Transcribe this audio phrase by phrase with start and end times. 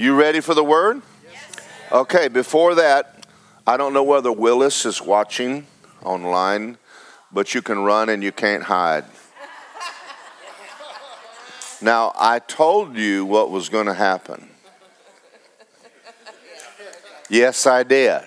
[0.00, 1.02] You ready for the word?
[1.92, 3.26] Okay, before that,
[3.66, 5.66] I don't know whether Willis is watching
[6.02, 6.78] online,
[7.30, 9.04] but you can run and you can't hide.
[11.82, 14.48] Now, I told you what was going to happen.
[17.28, 18.26] Yes, I did.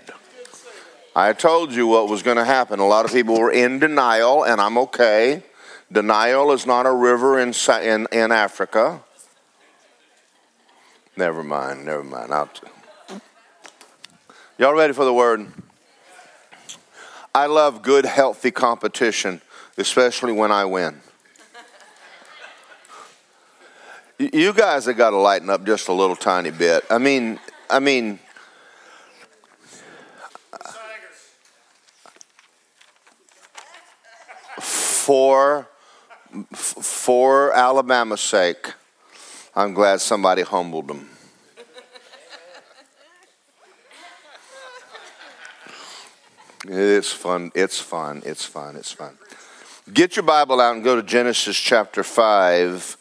[1.16, 2.80] I told you what was going to happen.
[2.80, 5.42] A lot of people were in denial, and I'm okay.
[5.92, 7.52] Denial is not a river in,
[7.82, 9.02] in, in Africa.
[11.16, 12.34] Never mind, never mind.
[12.34, 12.68] I'll t-
[14.58, 15.52] Y'all ready for the word?
[17.36, 19.42] I love good, healthy competition,
[19.78, 21.02] especially when I win.
[24.20, 26.84] you guys have got to lighten up just a little tiny bit.
[26.90, 27.40] I mean,
[27.70, 28.20] I mean,
[34.60, 35.68] for
[36.54, 38.74] for Alabama's sake,
[39.56, 41.13] I'm glad somebody humbled them.
[46.66, 47.52] It's fun.
[47.56, 48.24] It's fun.
[48.26, 48.76] It's fun.
[48.76, 49.18] It's fun.
[49.92, 52.98] Get your Bible out and go to Genesis chapter 5.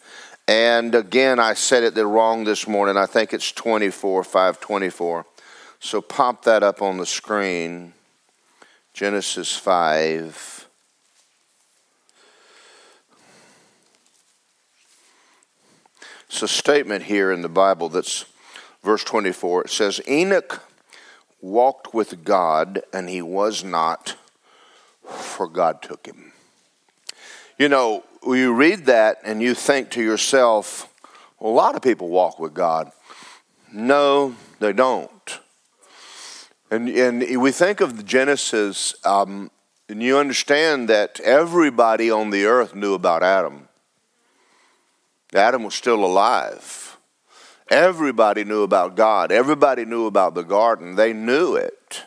[0.47, 2.97] And again, I said it the wrong this morning.
[2.97, 5.25] I think it's 24, 524.
[5.79, 7.93] So pop that up on the screen.
[8.93, 10.67] Genesis 5.
[16.27, 18.25] It's a statement here in the Bible that's
[18.83, 19.65] verse 24.
[19.65, 20.61] It says, Enoch
[21.43, 24.15] walked with God, and he was not,
[25.05, 26.31] for God took him.
[27.59, 30.91] You know, you read that and you think to yourself,
[31.39, 32.91] well, a lot of people walk with God.
[33.71, 35.39] No, they don't.
[36.71, 39.51] And, and we think of Genesis, um,
[39.89, 43.67] and you understand that everybody on the earth knew about Adam.
[45.33, 46.82] Adam was still alive.
[47.73, 49.31] Everybody knew about God.
[49.31, 50.93] Everybody knew about the garden.
[50.93, 52.03] They knew it.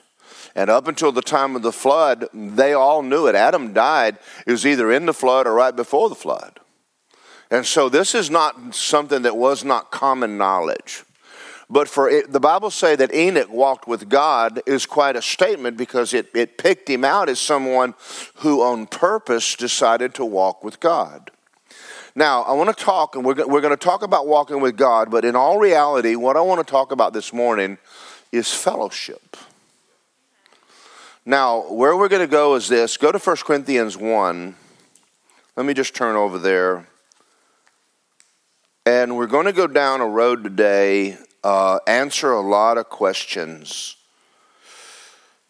[0.55, 3.34] And up until the time of the flood, they all knew it.
[3.34, 4.17] Adam died.
[4.47, 6.60] It was either in the flood or right before the flood.
[7.50, 11.03] And so this is not something that was not common knowledge.
[11.69, 15.76] But for it, the Bible say that Enoch walked with God is quite a statement
[15.76, 17.94] because it, it picked him out as someone
[18.37, 21.32] who on purpose decided to walk with God.
[22.19, 25.10] Now, I want to talk, and we're, we're going to talk about walking with God,
[25.10, 27.77] but in all reality, what I want to talk about this morning
[28.32, 29.37] is fellowship.
[31.26, 34.55] Now, where we're going to go is this go to 1 Corinthians 1.
[35.56, 36.87] Let me just turn over there.
[38.87, 43.97] And we're going to go down a road today, uh, answer a lot of questions.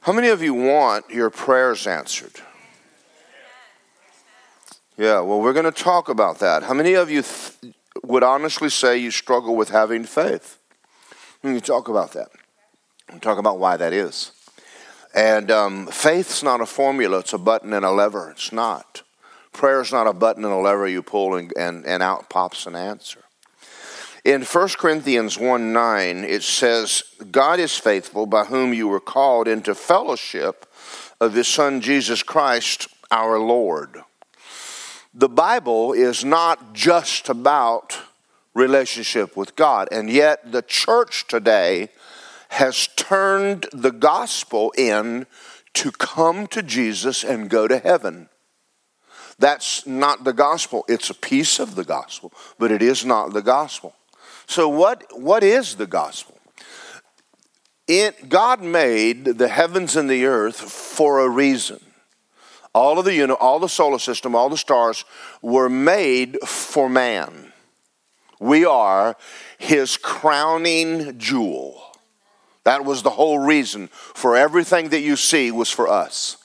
[0.00, 2.41] How many of you want your prayers answered?
[4.98, 6.62] Yeah, well, we're going to talk about that.
[6.62, 10.58] How many of you th- would honestly say you struggle with having faith?
[11.42, 12.28] We can talk about that.
[13.10, 14.32] We'll talk about why that is.
[15.14, 18.30] And um, faith's not a formula, it's a button and a lever.
[18.30, 19.02] It's not.
[19.52, 22.74] Prayer's not a button and a lever you pull and, and, and out pops an
[22.74, 23.20] answer.
[24.24, 29.46] In 1 Corinthians 1 9, it says, God is faithful by whom you were called
[29.46, 30.66] into fellowship
[31.20, 34.02] of his Son Jesus Christ our Lord
[35.16, 37.99] the Bible is not just about
[38.54, 41.88] relationship with God, and yet the church today
[42.50, 45.26] has turned the gospel in
[45.72, 48.28] to come to Jesus and go to heaven.
[49.38, 50.84] That's not the gospel.
[50.87, 53.94] It's a piece of the gospel, but it is not the gospel.
[54.47, 56.38] So, what, what is the gospel?
[57.88, 61.81] It, God made the heavens and the earth for a reason
[62.76, 65.06] all of the unit, all the solar system, all the stars
[65.41, 67.50] were made for man.
[68.38, 69.16] We are
[69.56, 71.82] his crowning jewel.
[72.64, 76.37] That was the whole reason for everything that you see was for us.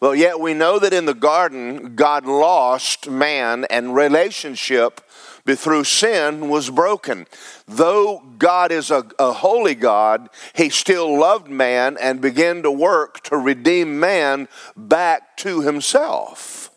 [0.00, 5.00] Well, yet we know that in the garden, God lost man and relationship
[5.46, 7.26] through sin was broken.
[7.66, 13.22] Though God is a, a, holy God, he still loved man and began to work
[13.24, 16.70] to redeem man back to himself.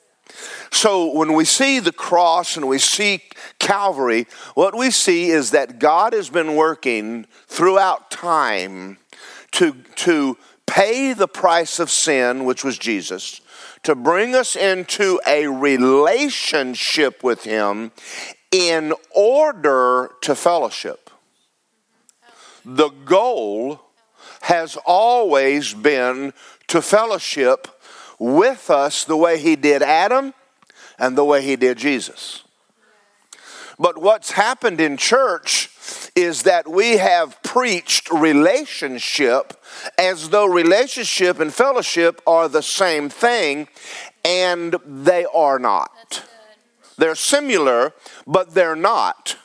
[0.72, 3.22] So when we see the cross and we see
[3.60, 8.98] Calvary, what we see is that God has been working throughout time
[9.52, 13.40] to, to pay the price of sin, which was Jesus,
[13.84, 17.92] to bring us into a relationship with Him
[18.52, 21.10] in order to fellowship.
[22.64, 23.82] The goal
[24.42, 26.34] has always been
[26.68, 27.68] to fellowship
[28.20, 30.34] with us the way he did Adam
[30.98, 32.44] and the way he did Jesus.
[33.78, 35.70] But what's happened in church
[36.16, 39.54] is that we have preached relationship
[39.98, 43.68] as though relationship and fellowship are the same thing,
[44.24, 46.24] and they are not.
[46.98, 47.94] They're similar,
[48.26, 49.38] but they're not.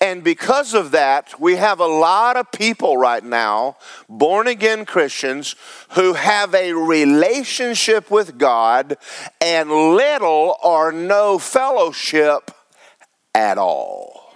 [0.00, 3.76] And because of that, we have a lot of people right now,
[4.08, 5.54] born again Christians,
[5.90, 8.96] who have a relationship with God
[9.40, 12.50] and little or no fellowship
[13.34, 14.34] at all.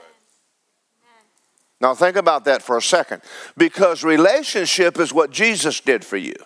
[1.81, 3.23] Now, think about that for a second.
[3.57, 6.37] Because relationship is what Jesus did for you,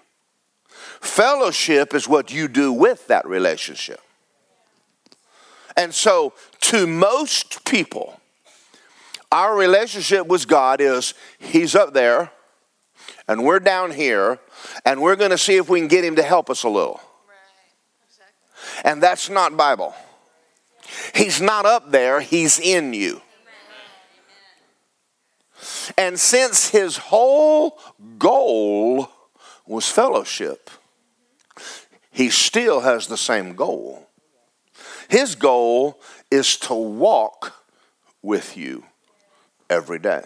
[1.00, 4.00] fellowship is what you do with that relationship.
[5.76, 6.32] And so,
[6.62, 8.20] to most people,
[9.30, 12.30] our relationship with God is He's up there
[13.28, 14.38] and we're down here
[14.84, 17.00] and we're going to see if we can get Him to help us a little.
[18.84, 19.94] And that's not Bible.
[21.14, 23.20] He's not up there, He's in you.
[25.96, 27.78] And since his whole
[28.18, 29.08] goal
[29.66, 30.70] was fellowship,
[32.10, 34.05] he still has the same goal.
[35.08, 36.00] His goal
[36.30, 37.64] is to walk
[38.22, 38.84] with you
[39.70, 40.22] every day.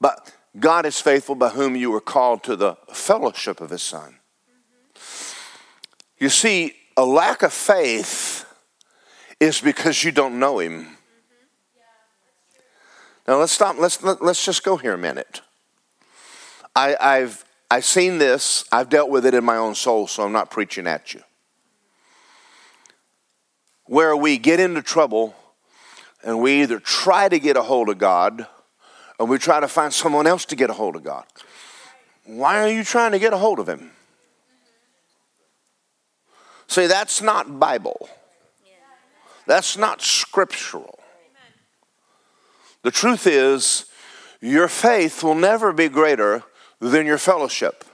[0.00, 4.18] But God is faithful by whom you were called to the fellowship of his Son.
[6.18, 8.46] You see, a lack of faith
[9.40, 10.96] is because you don't know him.
[13.26, 13.76] Now let's stop.
[13.78, 15.40] Let's let, us let us just go here a minute.
[16.76, 18.64] I, I've I've seen this.
[18.70, 21.22] I've dealt with it in my own soul, so I'm not preaching at you.
[23.86, 25.34] Where we get into trouble,
[26.22, 28.46] and we either try to get a hold of God,
[29.18, 31.24] or we try to find someone else to get a hold of God.
[32.24, 33.90] Why are you trying to get a hold of Him?
[36.66, 38.08] See, that's not Bible.
[39.46, 40.98] That's not scriptural.
[42.82, 43.86] The truth is,
[44.40, 46.42] your faith will never be greater
[46.90, 47.84] than your fellowship.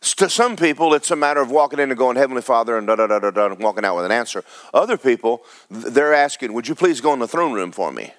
[0.00, 2.96] To some people, it's a matter of walking in and going, Heavenly Father, and da
[2.96, 4.44] da da da da, and walking out with an answer.
[4.72, 8.14] Other people, they're asking, Would you please go in the throne room for me?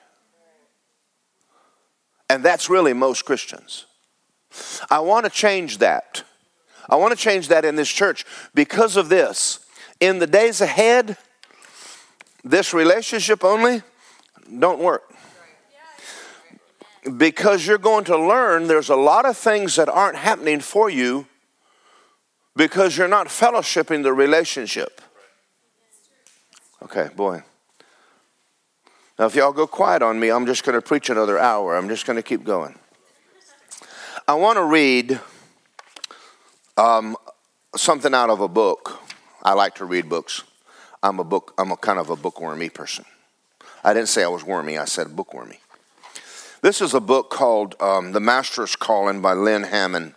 [2.30, 3.86] And that's really most Christians.
[4.90, 6.24] I want to change that.
[6.90, 9.60] I want to change that in this church because of this.
[10.00, 11.18] In the days ahead,
[12.44, 13.82] this relationship only
[14.60, 15.14] don't work.
[17.16, 21.28] Because you're going to learn there's a lot of things that aren't happening for you
[22.56, 25.00] because you're not fellowshipping the relationship.
[26.82, 27.44] Okay, boy.
[29.18, 31.76] Now, if y'all go quiet on me, I'm just going to preach another hour.
[31.76, 32.78] I'm just going to keep going.
[34.28, 35.20] I want to read
[36.78, 37.16] um,
[37.76, 39.02] something out of a book.
[39.42, 40.44] I like to read books.
[41.02, 41.54] I'm a book.
[41.58, 43.06] I'm a kind of a bookwormy person.
[43.84, 44.78] I didn't say I was wormy.
[44.78, 45.60] I said bookwormy.
[46.68, 50.16] This is a book called um, "The Master's Calling" by Lynne Hammond,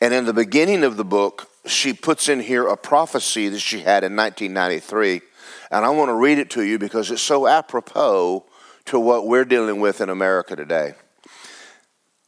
[0.00, 3.80] and in the beginning of the book, she puts in here a prophecy that she
[3.80, 5.20] had in 1993,
[5.70, 8.46] and I want to read it to you because it's so apropos
[8.86, 10.94] to what we're dealing with in America today.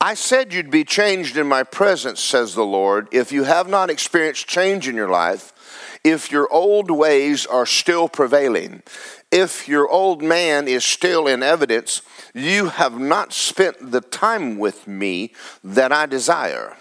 [0.02, 3.08] I said you'd be changed in my presence, says the Lord.
[3.10, 8.06] If you have not experienced change in your life, if your old ways are still
[8.06, 8.82] prevailing,
[9.30, 12.02] if your old man is still in evidence,
[12.34, 15.32] you have not spent the time with me
[15.64, 16.76] that I desire.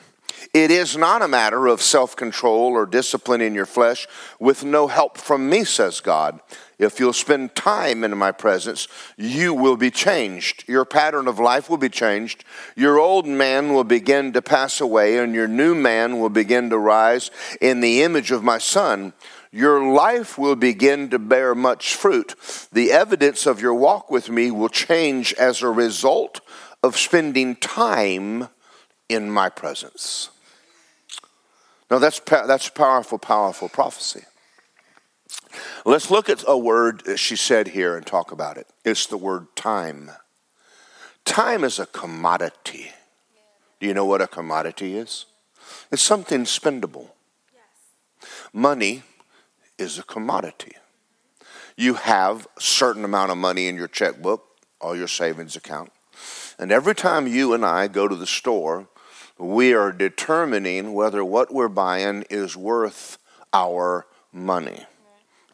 [0.53, 4.07] It is not a matter of self control or discipline in your flesh
[4.39, 6.39] with no help from me, says God.
[6.77, 8.87] If you'll spend time in my presence,
[9.17, 10.63] you will be changed.
[10.67, 12.43] Your pattern of life will be changed.
[12.75, 16.77] Your old man will begin to pass away, and your new man will begin to
[16.77, 19.13] rise in the image of my son.
[19.55, 22.35] Your life will begin to bear much fruit.
[22.73, 26.41] The evidence of your walk with me will change as a result
[26.83, 28.49] of spending time
[29.07, 30.29] in my presence.
[31.89, 34.25] Now, that's, that's powerful, powerful prophecy.
[35.85, 38.67] Let's look at a word she said here and talk about it.
[38.83, 40.11] It's the word time.
[41.23, 42.91] Time is a commodity.
[43.79, 45.27] Do you know what a commodity is?
[45.93, 47.11] It's something spendable.
[48.51, 49.03] Money
[49.77, 50.73] is a commodity.
[51.77, 54.45] You have a certain amount of money in your checkbook
[54.79, 55.91] or your savings account.
[56.57, 58.87] And every time you and I go to the store,
[59.37, 63.17] we are determining whether what we're buying is worth
[63.53, 64.85] our money.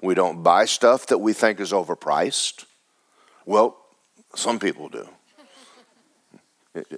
[0.01, 2.65] We don't buy stuff that we think is overpriced.
[3.45, 3.77] Well,
[4.35, 5.07] some people do.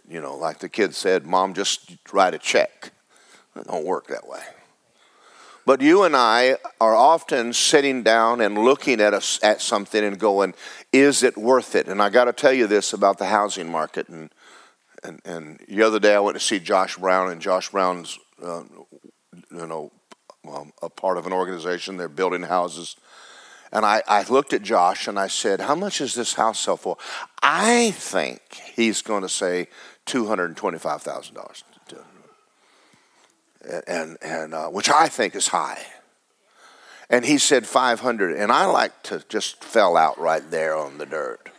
[0.07, 2.91] You know, like the kid said, Mom, just write a check.
[3.55, 4.41] It don't work that way.
[5.65, 10.19] But you and I are often sitting down and looking at us at something and
[10.19, 10.53] going,
[10.91, 14.09] "Is it worth it?" And I got to tell you this about the housing market.
[14.09, 14.29] And
[15.03, 18.63] and and the other day I went to see Josh Brown, and Josh Brown's, uh,
[19.51, 19.91] you know,
[20.49, 21.97] um, a part of an organization.
[21.97, 22.97] They're building houses.
[23.71, 26.77] And I, I looked at Josh and I said, How much is this house sell
[26.77, 26.97] for?
[27.41, 28.41] I think
[28.75, 29.67] he's going to say
[30.05, 31.63] $225,000
[33.87, 35.81] and, and uh, which I think is high.
[37.09, 41.05] And he said 500, and I like to just fell out right there on the
[41.05, 41.49] dirt.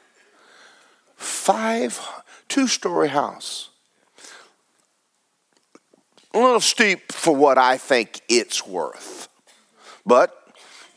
[1.17, 2.01] Five,
[2.49, 3.71] two story house.
[6.33, 9.29] A little steep for what I think it's worth.
[10.05, 10.37] But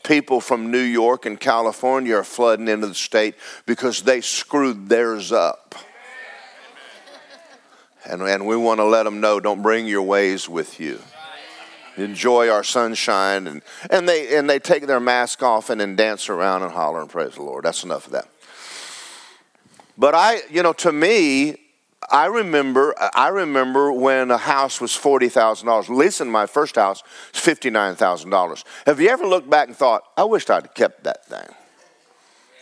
[0.02, 3.36] people from New York and California are flooding into the state
[3.66, 5.74] because they screwed theirs up.
[8.08, 11.00] And, and we want to let them know don't bring your ways with you.
[11.96, 13.46] Enjoy our sunshine.
[13.46, 17.00] And, and, they, and they take their mask off and then dance around and holler
[17.00, 17.64] and praise the Lord.
[17.64, 18.28] That's enough of that.
[19.98, 21.56] But I, you know, to me,
[22.10, 26.20] I remember, I remember when a house was forty thousand dollars.
[26.20, 28.64] In my first house, it's fifty nine thousand dollars.
[28.86, 31.48] Have you ever looked back and thought, "I wished I'd kept that thing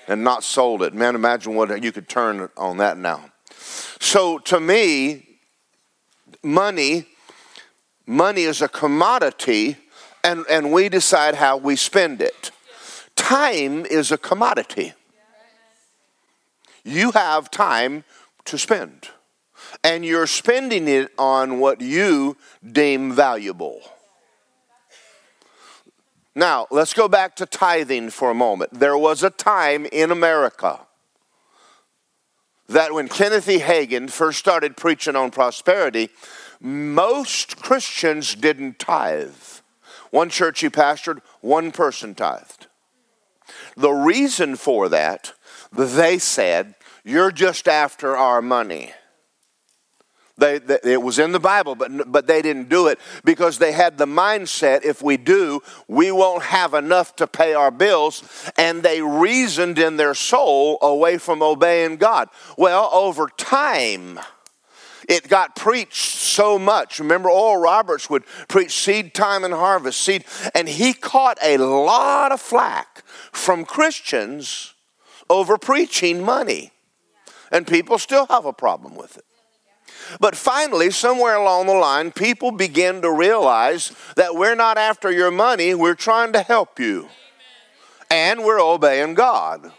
[0.08, 0.94] and not sold it"?
[0.94, 3.26] Man, imagine what you could turn on that now.
[4.00, 5.25] So to me,
[6.46, 7.06] money,
[8.06, 9.76] money is a commodity,
[10.24, 12.50] and, and we decide how we spend it.
[13.16, 14.94] Time is a commodity.
[16.84, 18.04] You have time
[18.44, 19.08] to spend,
[19.82, 23.80] and you're spending it on what you deem valuable.
[26.36, 28.78] Now, let's go back to tithing for a moment.
[28.78, 30.86] There was a time in America
[32.68, 33.58] that when Kenneth E.
[33.58, 36.11] Hagin first started preaching on prosperity,
[36.61, 39.30] most Christians didn't tithe.
[40.11, 42.66] One church he pastored, one person tithed.
[43.76, 45.32] The reason for that,
[45.73, 48.92] they said, you're just after our money.
[50.38, 53.73] They, they, it was in the Bible, but, but they didn't do it because they
[53.73, 58.23] had the mindset if we do, we won't have enough to pay our bills.
[58.59, 62.28] And they reasoned in their soul away from obeying God.
[62.59, 64.21] Well, over time,
[65.09, 66.99] it got preached so much.
[66.99, 70.25] Remember, Oral Roberts would preach seed time and harvest, seed,
[70.55, 74.75] and he caught a lot of flack from Christians
[75.31, 76.73] over preaching money.
[77.50, 79.25] And people still have a problem with it.
[80.20, 85.30] But finally, somewhere along the line, people begin to realize that we're not after your
[85.30, 87.08] money, we're trying to help you.
[88.10, 89.72] And we're obeying God.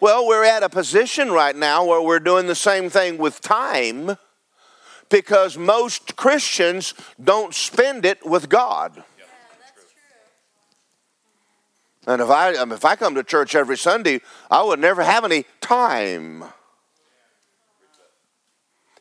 [0.00, 4.16] Well, we're at a position right now where we're doing the same thing with time
[5.08, 9.02] because most Christians don't spend it with God.
[12.06, 15.24] And if I, um, if I come to church every Sunday, I would never have
[15.24, 16.44] any time.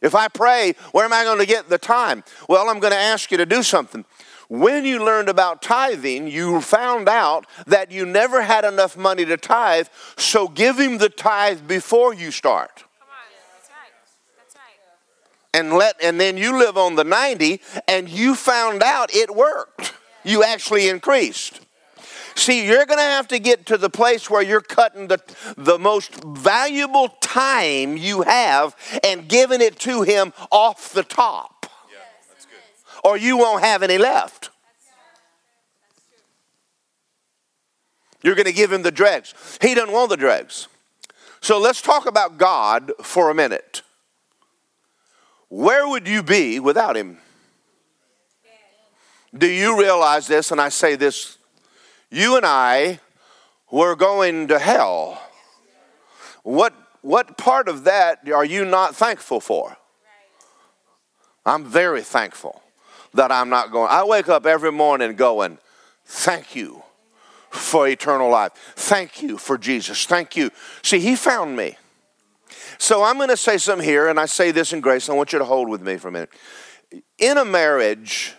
[0.01, 2.23] If I pray, where am I going to get the time?
[2.47, 4.05] Well, I'm going to ask you to do something.
[4.49, 9.35] When you learned about tithing, you found out that you never had enough money to
[9.35, 12.85] tithe, so give him the tithe before you start.
[13.01, 14.37] That's right.
[14.37, 15.59] That's right.
[15.59, 19.93] And let and then you live on the 90 and you found out it worked.
[20.23, 21.59] You actually increased.
[22.37, 25.19] See, you're going to have to get to the place where you're cutting the,
[25.57, 31.67] the most valuable time you have and giving it to Him off the top.
[31.91, 31.97] Yeah,
[32.29, 33.07] that's good.
[33.07, 34.49] Or you won't have any left.
[38.23, 39.33] You're going to give Him the dregs.
[39.61, 40.67] He doesn't want the dregs.
[41.39, 43.83] So let's talk about God for a minute.
[45.49, 47.19] Where would you be without Him?
[49.37, 50.51] Do you realize this?
[50.51, 51.37] And I say this
[52.09, 52.99] you and I
[53.69, 55.21] were going to hell.
[56.43, 56.73] What,
[57.07, 59.77] what part of that are you not thankful for?
[61.45, 62.61] I'm very thankful
[63.13, 63.87] that I'm not going.
[63.89, 65.57] I wake up every morning going,
[66.03, 66.83] Thank you
[67.49, 68.51] for eternal life.
[68.75, 70.05] Thank you for Jesus.
[70.05, 70.51] Thank you.
[70.83, 71.77] See, He found me.
[72.77, 75.07] So I'm going to say something here, and I say this in grace.
[75.07, 76.31] I want you to hold with me for a minute.
[77.17, 78.33] In a marriage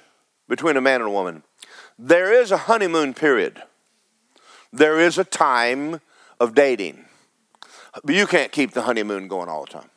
[0.46, 1.42] between a man and a woman,
[1.98, 3.62] there is a honeymoon period.
[4.74, 6.02] There is a time
[6.38, 7.07] of dating.
[8.04, 9.90] But you can't keep the honeymoon going all the time.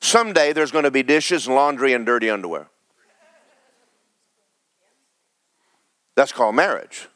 [0.00, 2.68] Someday there's going to be dishes, laundry, and dirty underwear.
[6.14, 7.08] That's called marriage.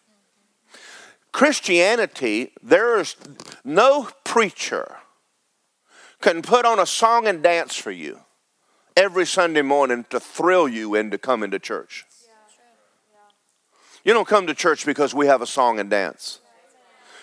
[1.32, 3.16] Christianity, there is
[3.64, 4.96] no preacher
[6.20, 8.20] can put on a song and dance for you
[8.96, 12.04] every Sunday morning to thrill you into coming to church.
[14.04, 16.40] You don't come to church because we have a song and dance.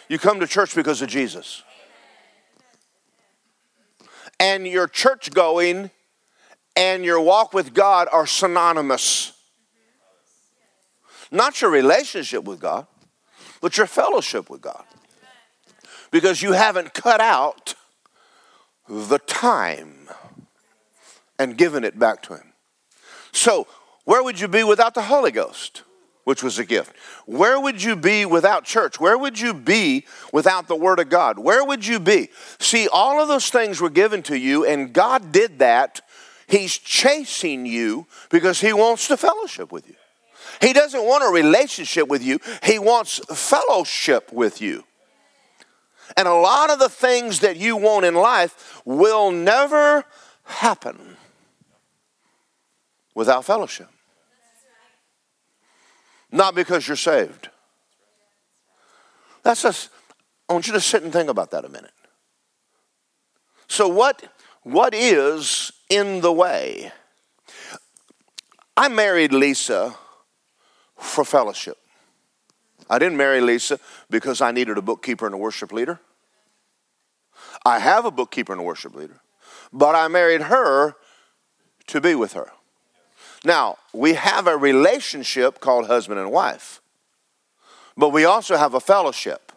[0.09, 1.63] You come to church because of Jesus.
[4.39, 5.91] And your church going
[6.75, 9.33] and your walk with God are synonymous.
[11.31, 12.87] Not your relationship with God,
[13.61, 14.83] but your fellowship with God.
[16.11, 17.75] Because you haven't cut out
[18.87, 20.07] the time
[21.37, 22.53] and given it back to Him.
[23.31, 23.67] So,
[24.05, 25.83] where would you be without the Holy Ghost?
[26.27, 26.93] Which was a gift.
[27.25, 28.99] Where would you be without church?
[28.99, 30.03] Where would you be
[30.33, 31.39] without the Word of God?
[31.39, 32.27] Where would you be?
[32.59, 36.01] See, all of those things were given to you, and God did that.
[36.45, 39.95] He's chasing you because He wants to fellowship with you.
[40.59, 44.83] He doesn't want a relationship with you, He wants fellowship with you.
[46.17, 50.03] And a lot of the things that you want in life will never
[50.43, 51.15] happen
[53.15, 53.87] without fellowship.
[56.31, 57.49] Not because you're saved.
[59.43, 59.89] That's just,
[60.49, 61.91] I want you to sit and think about that a minute.
[63.67, 64.23] So, what,
[64.63, 66.91] what is in the way?
[68.75, 69.95] I married Lisa
[70.97, 71.77] for fellowship.
[72.89, 73.79] I didn't marry Lisa
[74.09, 75.99] because I needed a bookkeeper and a worship leader.
[77.65, 79.19] I have a bookkeeper and a worship leader,
[79.73, 80.95] but I married her
[81.87, 82.51] to be with her.
[83.43, 86.81] Now, we have a relationship called husband and wife,
[87.95, 89.51] but we also have a fellowship.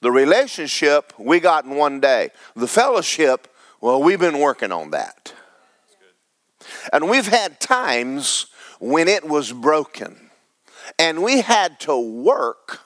[0.00, 2.30] The relationship we got in one day.
[2.54, 3.48] The fellowship,
[3.80, 5.32] well, we've been working on that.
[6.92, 8.46] And we've had times
[8.78, 10.30] when it was broken,
[10.98, 12.80] and we had to work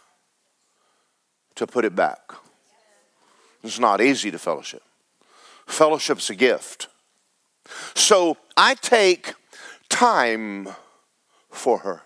[1.56, 2.32] to put it back.
[3.62, 4.82] It's not easy to fellowship.
[5.66, 6.88] Fellowship's a gift.
[7.94, 9.34] So I take
[10.00, 10.66] time
[11.50, 12.00] for her.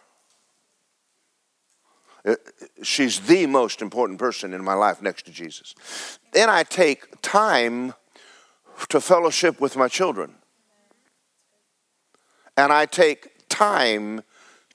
[2.26, 2.34] Uh,
[2.82, 5.76] she's the most important person in my life next to Jesus.
[6.32, 7.94] Then I take time
[8.88, 10.34] to fellowship with my children.
[12.56, 14.22] And I take time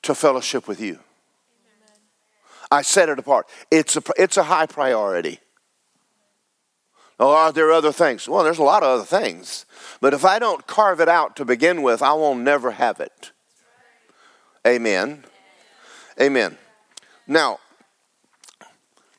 [0.04, 1.00] to fellowship with you.
[2.72, 3.48] I set it apart.
[3.70, 5.42] It's a, it's a high priority.
[7.20, 8.30] Oh, are there other things?
[8.30, 9.66] Well, there's a lot of other things.
[10.00, 13.32] But if I don't carve it out to begin with, I will never have it.
[14.66, 15.26] Amen.
[16.20, 16.58] Amen.
[17.28, 17.60] Now,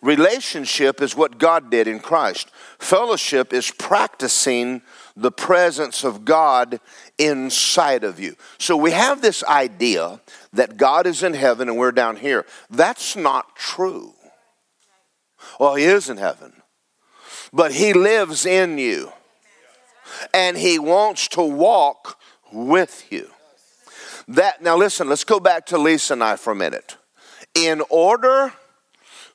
[0.01, 2.51] relationship is what God did in Christ.
[2.79, 4.81] Fellowship is practicing
[5.15, 6.81] the presence of God
[7.19, 8.35] inside of you.
[8.57, 10.21] So we have this idea
[10.55, 12.47] that God is in heaven and we're down here.
[12.71, 14.15] That's not true.
[15.59, 16.60] Well, He is in heaven
[17.53, 19.13] but He lives in you.
[20.35, 22.19] And He wants to walk
[22.53, 23.31] with you.
[24.29, 26.97] That now listen, let's go back to Lisa and I for a minute.
[27.55, 28.53] In order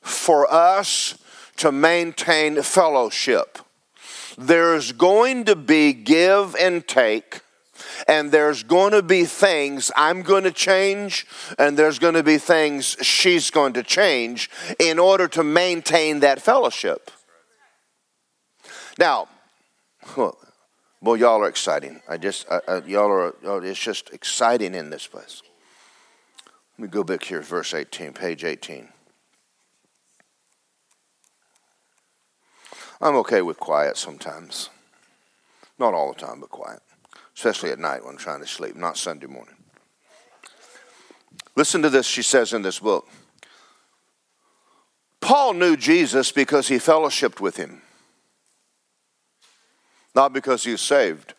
[0.00, 1.18] for us
[1.58, 3.58] to maintain fellowship,
[4.38, 7.40] there's going to be give and take
[8.08, 11.26] and there's going to be things I'm going to change,
[11.58, 16.40] and there's going to be things she's going to change in order to maintain that
[16.40, 17.10] fellowship.
[18.98, 19.28] Now,
[20.16, 22.00] well, y'all are exciting.
[22.08, 25.42] I just, uh, uh, y'all are, it's just exciting in this place.
[26.78, 28.88] Let me go back here, verse 18, page 18.
[33.00, 34.70] I'm okay with quiet sometimes.
[35.78, 36.80] Not all the time, but quiet.
[37.34, 39.56] Especially at night when I'm trying to sleep, not Sunday morning.
[41.54, 43.06] Listen to this, she says in this book.
[45.20, 47.82] Paul knew Jesus because he fellowshipped with him
[50.16, 51.34] not because he's saved.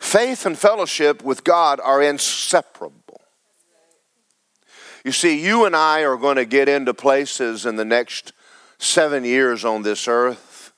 [0.00, 3.20] Faith and fellowship with God are inseparable.
[5.04, 8.32] You see, you and I are going to get into places in the next
[8.78, 10.72] seven years on this earth.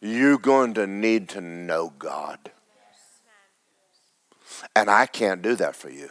[0.00, 2.38] You're going to need to know God.
[4.76, 6.10] And I can't do that for you.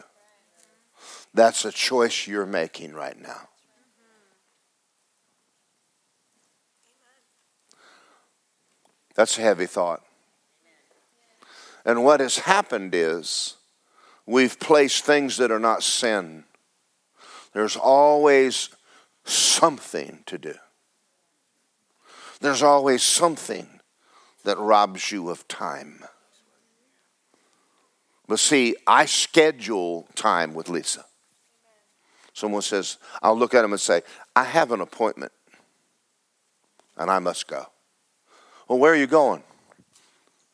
[1.32, 3.48] That's a choice you're making right now.
[9.14, 10.02] That's a heavy thought.
[11.84, 13.56] And what has happened is
[14.26, 16.44] we've placed things that are not sin.
[17.52, 18.70] There's always
[19.24, 20.54] something to do.
[22.40, 23.80] There's always something
[24.44, 26.04] that robs you of time.
[28.26, 31.04] But see, I schedule time with Lisa.
[32.32, 34.02] Someone says, I'll look at him and say,
[34.34, 35.32] I have an appointment
[36.96, 37.66] and I must go.
[38.68, 39.42] Well, where are you going?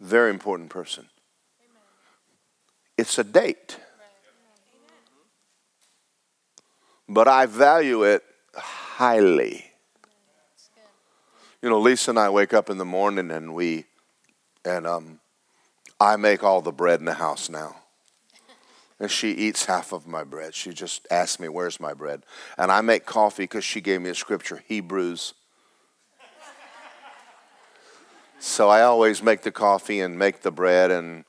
[0.01, 1.07] Very important person.
[2.97, 3.79] It's a date.
[7.11, 8.23] but I value it
[8.55, 9.67] highly.
[11.61, 13.85] You know, Lisa and I wake up in the morning and we,
[14.65, 15.21] and um,
[15.99, 17.77] I make all the bread in the house now.
[19.01, 20.55] And she eats half of my bread.
[20.55, 22.23] She just asks me, Where's my bread?
[22.57, 25.35] And I make coffee because she gave me a scripture, Hebrews.
[28.41, 31.25] So I always make the coffee and make the bread, and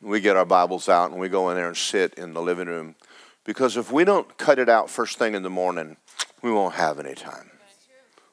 [0.00, 2.68] we get our Bibles out and we go in there and sit in the living
[2.68, 2.94] room.
[3.44, 5.96] Because if we don't cut it out first thing in the morning,
[6.40, 7.50] we won't have any time.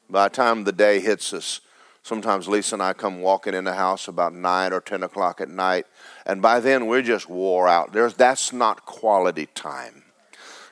[0.09, 1.61] By the time the day hits us,
[2.03, 5.49] sometimes Lisa and I come walking in the house about 9 or 10 o'clock at
[5.49, 5.85] night,
[6.25, 7.93] and by then we're just wore out.
[7.93, 10.03] There's, that's not quality time.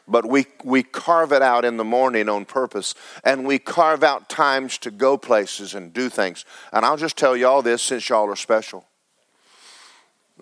[0.07, 4.29] But we, we carve it out in the morning on purpose, and we carve out
[4.29, 6.45] times to go places and do things.
[6.71, 8.85] And I'll just tell y'all this since y'all are special.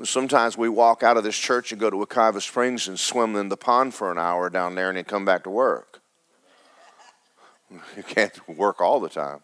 [0.04, 3.50] Sometimes we walk out of this church and go to Wekiva Springs and swim in
[3.50, 6.02] the pond for an hour down there and then come back to work.
[7.96, 9.40] You can't work all the time.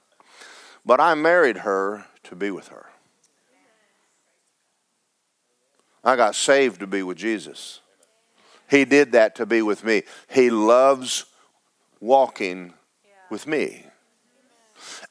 [0.86, 2.88] But I married her to be with her.
[6.04, 7.81] I got saved to be with Jesus.
[8.72, 10.04] He did that to be with me.
[10.30, 11.26] He loves
[12.00, 12.74] walking
[13.30, 13.86] with me.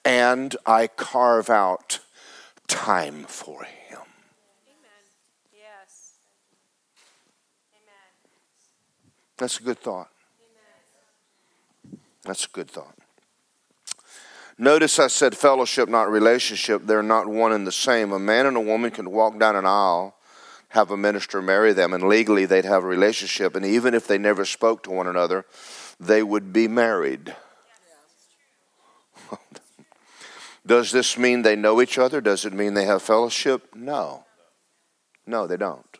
[0.02, 2.00] And I carve out
[2.66, 3.98] time for him.
[4.66, 5.04] Amen.
[5.52, 6.14] Yes.
[7.74, 7.98] Amen.
[9.36, 10.08] That's a good thought.
[12.24, 12.94] That's a good thought.
[14.56, 16.86] Notice I said fellowship, not relationship.
[16.86, 18.12] They're not one and the same.
[18.12, 20.16] A man and a woman can walk down an aisle,
[20.70, 23.54] have a minister marry them, and legally they'd have a relationship.
[23.54, 25.44] And even if they never spoke to one another,
[25.98, 27.34] they would be married.
[30.66, 32.20] Does this mean they know each other?
[32.20, 33.74] Does it mean they have fellowship?
[33.74, 34.24] No.
[35.26, 35.99] No, they don't.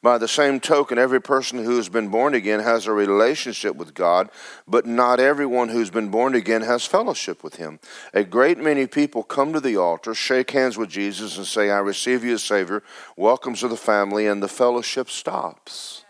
[0.00, 3.94] By the same token, every person who has been born again has a relationship with
[3.94, 4.30] God,
[4.66, 7.80] but not everyone who's been born again has fellowship with Him.
[8.14, 11.78] A great many people come to the altar, shake hands with Jesus, and say, I
[11.78, 12.84] receive you as Savior,
[13.16, 16.04] welcome to the family, and the fellowship stops.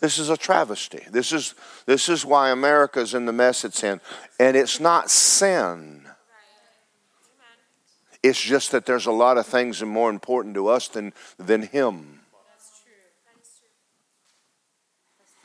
[0.00, 1.04] This is a travesty.
[1.10, 1.54] This is,
[1.86, 4.00] this is why America's in the mess it's in.
[4.38, 6.06] And it's not sin.
[8.22, 11.12] It's just that there's a lot of things that are more important to us than,
[11.38, 12.17] than Him.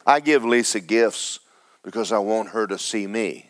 [0.05, 1.39] I give Lisa gifts
[1.83, 3.49] because I want her to see me.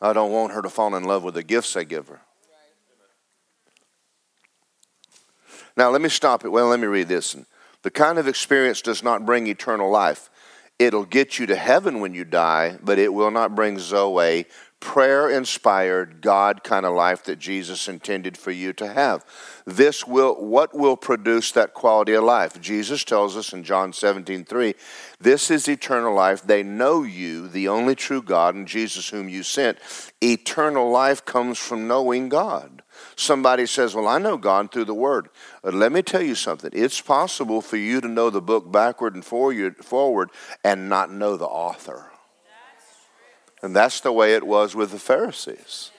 [0.00, 2.20] I don't want her to fall in love with the gifts I give her.
[5.76, 6.48] Now, let me stop it.
[6.48, 7.36] Well, let me read this.
[7.82, 10.30] The kind of experience does not bring eternal life.
[10.78, 14.46] It'll get you to heaven when you die, but it will not bring Zoe,
[14.80, 19.24] prayer inspired, God kind of life that Jesus intended for you to have.
[19.64, 22.60] This will what will produce that quality of life?
[22.60, 24.74] Jesus tells us in John 17, 3,
[25.18, 26.42] this is eternal life.
[26.42, 29.78] They know you, the only true God, and Jesus whom you sent.
[30.22, 32.82] Eternal life comes from knowing God.
[33.16, 35.28] Somebody says, Well, I know God through the Word.
[35.62, 36.70] But let me tell you something.
[36.72, 40.30] It's possible for you to know the book backward and forward
[40.64, 42.10] and not know the author.
[43.62, 45.90] And that's the way it was with the Pharisees.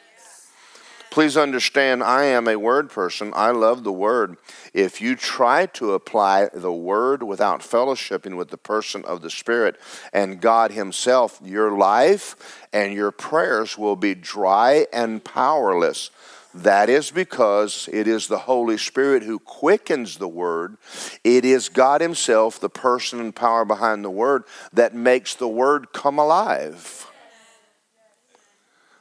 [1.10, 3.34] Please understand, I am a word person.
[3.36, 4.38] I love the word.
[4.72, 9.80] If you try to apply the word without fellowshipping with the person of the Spirit
[10.14, 16.12] and God Himself, your life and your prayers will be dry and powerless.
[16.54, 20.78] That is because it is the Holy Spirit who quickens the Word.
[21.24, 25.94] It is God Himself, the person and power behind the Word, that makes the Word
[25.94, 27.07] come alive.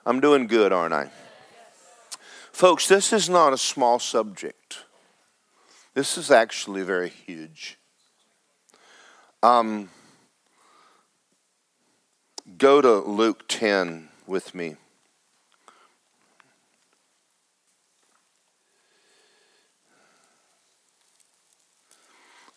[0.06, 1.10] I'm doing good, aren't I?
[2.52, 4.84] Folks, this is not a small subject.
[5.94, 7.76] This is actually very huge.
[9.42, 9.90] Um,
[12.56, 14.76] go to Luke 10 with me.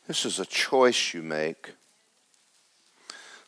[0.06, 1.74] This is a choice you make.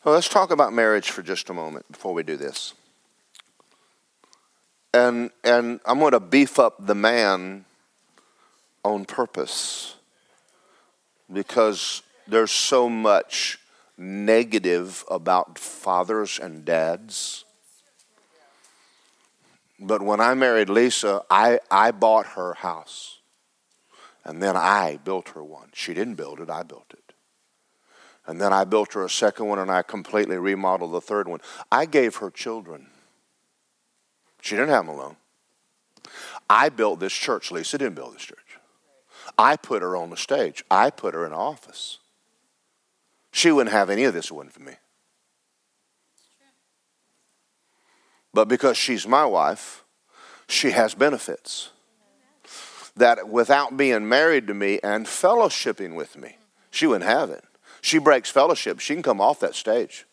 [0.04, 2.74] Well, let's talk about marriage for just a moment before we do this
[4.94, 7.66] and and I'm going to beef up the man
[8.84, 9.96] on purpose
[11.32, 13.60] because there's so much
[13.98, 17.46] negative about fathers and dads.
[19.80, 23.20] But when I married Lisa, I, I bought her house.
[24.24, 25.70] And then I built her one.
[25.74, 27.14] She didn't build it, I built it.
[28.28, 31.42] And then I built her a second one and I completely remodeled the third one.
[31.72, 32.91] I gave her children.
[34.42, 35.16] She didn't have them alone.
[36.50, 37.52] I built this church.
[37.52, 38.58] Lisa didn't build this church.
[39.38, 40.64] I put her on the stage.
[40.70, 42.00] I put her in office.
[43.32, 44.74] She wouldn't have any of this one for me.
[48.34, 49.84] But because she's my wife,
[50.48, 51.70] she has benefits
[52.96, 56.38] that without being married to me and fellowshipping with me,
[56.70, 57.44] she wouldn't have it.
[57.82, 60.06] She breaks fellowship, she can come off that stage.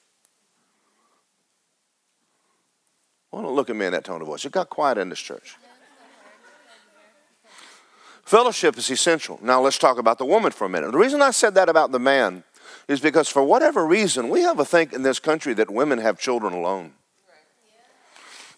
[3.30, 4.44] Well, don't look at me in that tone of voice.
[4.44, 5.56] It got quiet in this church.
[8.24, 9.38] Fellowship is essential.
[9.42, 10.92] Now let's talk about the woman for a minute.
[10.92, 12.44] The reason I said that about the man
[12.86, 16.18] is because for whatever reason, we have a think in this country that women have
[16.18, 16.92] children alone.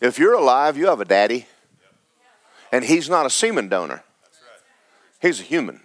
[0.00, 1.46] If you're alive, you have a daddy,
[2.72, 4.02] and he's not a semen donor.
[5.20, 5.82] He's a human.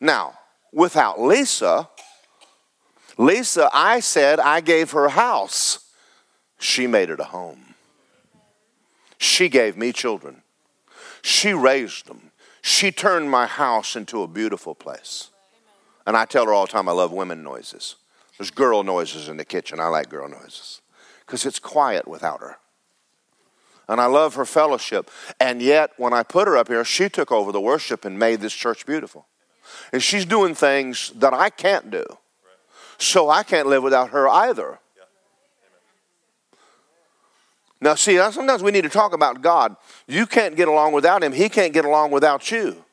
[0.00, 0.38] Now,
[0.72, 1.88] without Lisa,
[3.16, 5.89] Lisa, I said I gave her house.
[6.60, 7.74] She made it a home.
[9.18, 10.42] She gave me children.
[11.22, 12.30] She raised them.
[12.62, 15.30] She turned my house into a beautiful place.
[16.06, 17.96] And I tell her all the time I love women noises.
[18.38, 19.80] There's girl noises in the kitchen.
[19.80, 20.80] I like girl noises
[21.26, 22.58] because it's quiet without her
[23.90, 25.10] and I love her fellowship.
[25.40, 28.40] And yet, when I put her up here, she took over the worship and made
[28.40, 29.26] this church beautiful.
[29.92, 32.04] And she's doing things that I can't do.
[32.98, 34.78] So I can't live without her either.
[37.80, 39.76] Now, see, uh, sometimes we need to talk about God.
[40.06, 42.84] You can't get along without Him, He can't get along without you.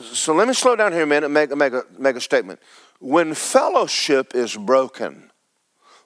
[0.00, 2.60] So let me slow down here a minute and make, make, a, make a statement.
[3.00, 5.30] When fellowship is broken,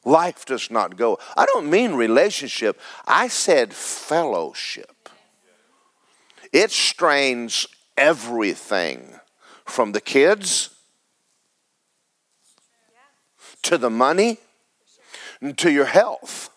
[0.05, 1.19] Life does not go.
[1.37, 5.09] I don't mean relationship, I said fellowship.
[6.53, 9.15] It strains everything
[9.65, 10.71] from the kids
[13.63, 14.39] to the money
[15.57, 16.51] to your health.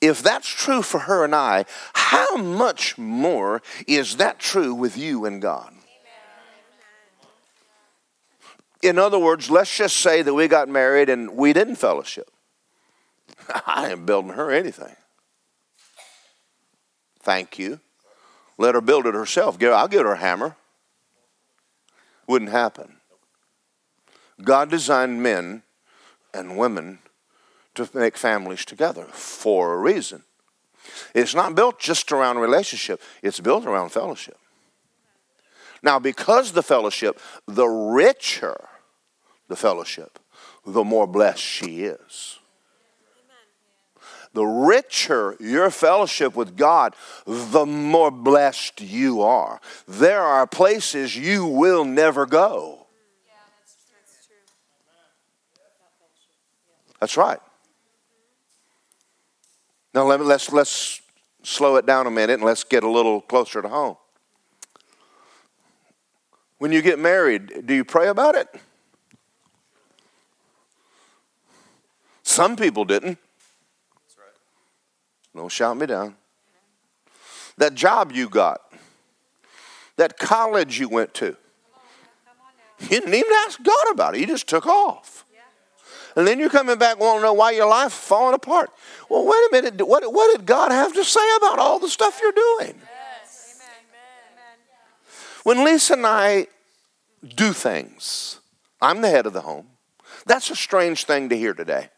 [0.00, 5.24] If that's true for her and I, how much more is that true with you
[5.24, 5.74] and God?
[8.80, 12.30] In other words, let's just say that we got married and we didn't fellowship.
[13.66, 14.94] I ain't building her anything.
[17.20, 17.80] Thank you.
[18.56, 19.62] Let her build it herself.
[19.62, 20.56] I'll give her a hammer.
[22.28, 22.96] Wouldn't happen.
[24.42, 25.62] God designed men
[26.32, 27.00] and women
[27.78, 30.22] to make families together for a reason.
[31.14, 34.38] It's not built just around relationship, it's built around fellowship.
[35.82, 38.68] Now, because the fellowship, the richer
[39.48, 40.18] the fellowship,
[40.64, 42.38] the more blessed she is.
[44.34, 46.94] The richer your fellowship with God,
[47.26, 49.58] the more blessed you are.
[49.86, 52.86] There are places you will never go.
[57.00, 57.40] That's right.
[59.98, 61.02] Now let, let's, let's
[61.42, 63.96] slow it down a minute and let's get a little closer to home.
[66.58, 68.46] When you get married, do you pray about it?
[72.22, 73.18] Some people didn't.
[75.34, 76.14] Don't shout me down.
[77.56, 78.60] That job you got,
[79.96, 81.36] that college you went to,
[82.78, 84.20] you didn't even ask God about it.
[84.20, 85.24] You just took off.
[86.18, 88.72] And then you're coming back wanting to know why your life's falling apart.
[89.08, 89.86] Well, wait a minute.
[89.86, 92.74] What, what did God have to say about all the stuff you're doing?
[93.22, 93.60] Yes.
[95.44, 96.48] When Lisa and I
[97.36, 98.40] do things,
[98.82, 99.68] I'm the head of the home.
[100.26, 101.90] That's a strange thing to hear today.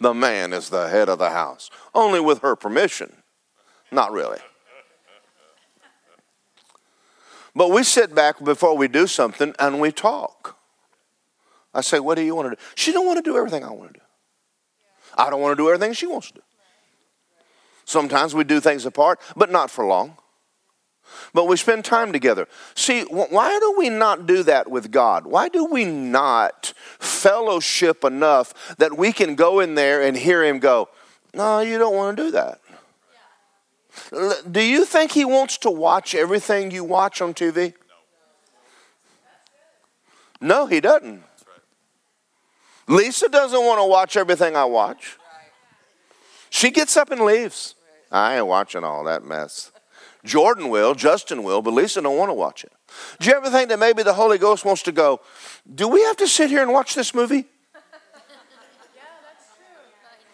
[0.00, 3.22] The man is the head of the house, only with her permission.
[3.92, 4.40] Not really.
[7.54, 10.53] But we sit back before we do something and we talk.
[11.74, 12.62] I say, What do you want to do?
[12.74, 14.04] She don't want to do everything I want to do.
[15.16, 16.42] I don't want to do everything she wants to do.
[17.84, 20.16] Sometimes we do things apart, but not for long.
[21.34, 22.48] But we spend time together.
[22.74, 25.26] See, why do we not do that with God?
[25.26, 30.60] Why do we not fellowship enough that we can go in there and hear Him
[30.60, 30.88] go,
[31.34, 32.60] No, you don't want to do that?
[34.50, 37.74] Do you think He wants to watch everything you watch on TV?
[40.40, 41.22] No, He doesn't.
[42.86, 45.18] Lisa doesn't want to watch everything I watch.
[46.50, 47.74] She gets up and leaves.
[48.10, 49.72] I ain't watching all that mess.
[50.24, 52.72] Jordan will, Justin will, but Lisa don't want to watch it.
[53.20, 55.20] Do you ever think that maybe the Holy Ghost wants to go,
[55.74, 57.44] do we have to sit here and watch this movie?
[57.74, 57.82] Yeah,
[59.22, 59.66] that's true.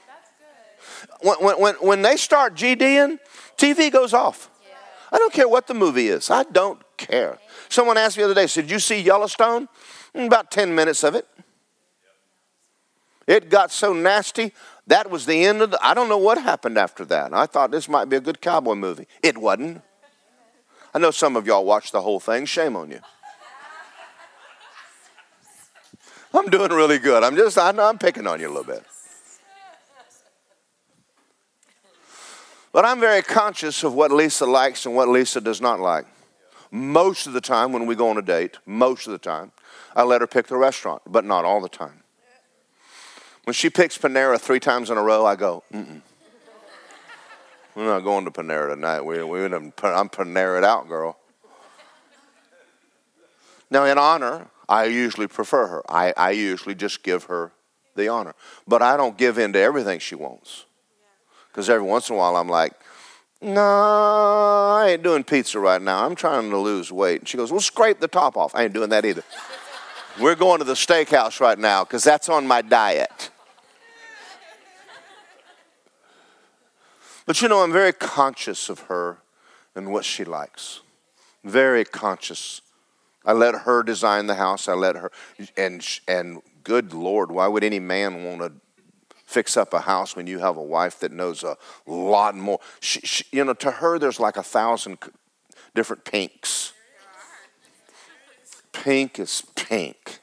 [0.07, 1.43] That's good.
[1.45, 3.19] When, when, when they start GDing,
[3.57, 4.51] TV goes off.
[5.13, 6.31] I don't care what the movie is.
[6.31, 7.39] I don't care.
[7.69, 9.69] Someone asked me the other day, said, Did you see Yellowstone?
[10.15, 11.27] Mm, about 10 minutes of it.
[13.31, 14.53] It got so nasty,
[14.89, 17.33] that was the end of the, I don't know what happened after that.
[17.33, 19.07] I thought this might be a good cowboy movie.
[19.23, 19.83] It wasn't.
[20.93, 22.45] I know some of y'all watched the whole thing.
[22.45, 22.99] Shame on you.
[26.35, 27.23] I'm doing really good.
[27.23, 28.83] I'm just, I know I'm picking on you a little bit.
[32.73, 36.05] But I'm very conscious of what Lisa likes and what Lisa does not like.
[36.73, 39.53] Most of the time when we go on a date, most of the time,
[39.95, 42.03] I let her pick the restaurant, but not all the time.
[43.45, 46.01] When she picks Panera three times in a row, I go, mm
[47.75, 49.01] We're not going to Panera tonight.
[49.01, 51.17] We, we, I'm Panera out, girl.
[53.71, 55.83] Now, in honor, I usually prefer her.
[55.89, 57.53] I, I usually just give her
[57.95, 58.35] the honor.
[58.67, 60.65] But I don't give in to everything she wants.
[61.49, 62.73] Because every once in a while I'm like,
[63.43, 66.05] no, I ain't doing pizza right now.
[66.05, 67.21] I'm trying to lose weight.
[67.21, 68.55] And she goes, well, scrape the top off.
[68.55, 69.25] I ain't doing that either.
[70.21, 73.31] We're going to the steakhouse right now because that's on my diet.
[77.25, 79.19] But you know, I'm very conscious of her
[79.75, 80.81] and what she likes.
[81.43, 82.61] Very conscious.
[83.25, 84.69] I let her design the house.
[84.69, 85.11] I let her,
[85.57, 88.53] and and good Lord, why would any man want to
[89.25, 91.57] fix up a house when you have a wife that knows a
[91.87, 92.59] lot more?
[92.81, 94.99] She, she, you know, to her, there's like a thousand
[95.75, 96.75] different pinks.
[98.73, 100.21] Pink is pink.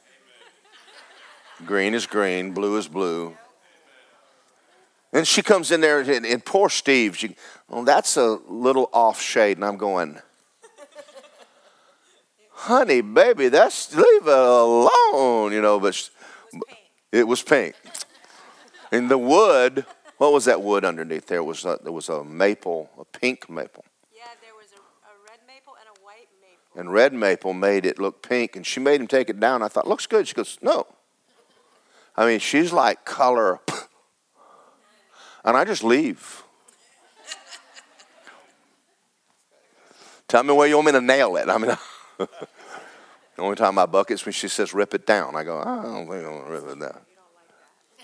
[1.65, 2.53] Green is green.
[2.53, 3.35] Blue is blue.
[5.13, 7.35] And she comes in there, and, and poor Steve, she,
[7.69, 9.57] well, that's a little off shade.
[9.57, 10.19] And I'm going,
[12.51, 15.79] honey, baby, that's leave it alone, you know.
[15.79, 16.09] But
[17.11, 17.75] it was pink.
[18.91, 19.85] And the wood,
[20.17, 21.39] what was that wood underneath there?
[21.39, 23.85] It was a, there was a maple, a pink maple.
[24.13, 26.66] Yeah, there was a, a red maple and a white maple.
[26.77, 29.63] And red maple made it look pink, and she made him take it down.
[29.63, 30.27] I thought, looks good.
[30.27, 30.85] She goes, no.
[32.15, 33.59] I mean, she's like color,
[35.43, 36.43] and I just leave.
[40.27, 41.49] Tell me where you want me to nail it.
[41.49, 41.75] I mean.
[42.17, 42.27] the
[43.39, 45.35] only time I bucket's when she says rip it down.
[45.35, 46.99] I go, I don't think I'm gonna rip it down.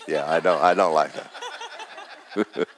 [0.08, 1.32] Yeah, I don't I don't like that.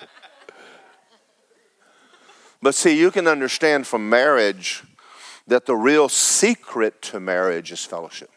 [2.63, 4.83] but see, you can understand from marriage
[5.47, 8.31] that the real secret to marriage is fellowship.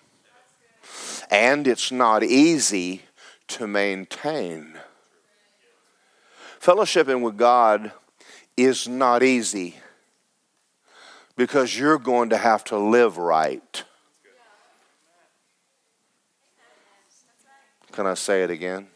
[1.31, 3.03] And it's not easy
[3.49, 4.77] to maintain.
[6.61, 7.91] Fellowshipping with God
[8.57, 9.75] is not easy
[11.35, 13.83] because you're going to have to live right.
[17.91, 18.87] Can I say it again?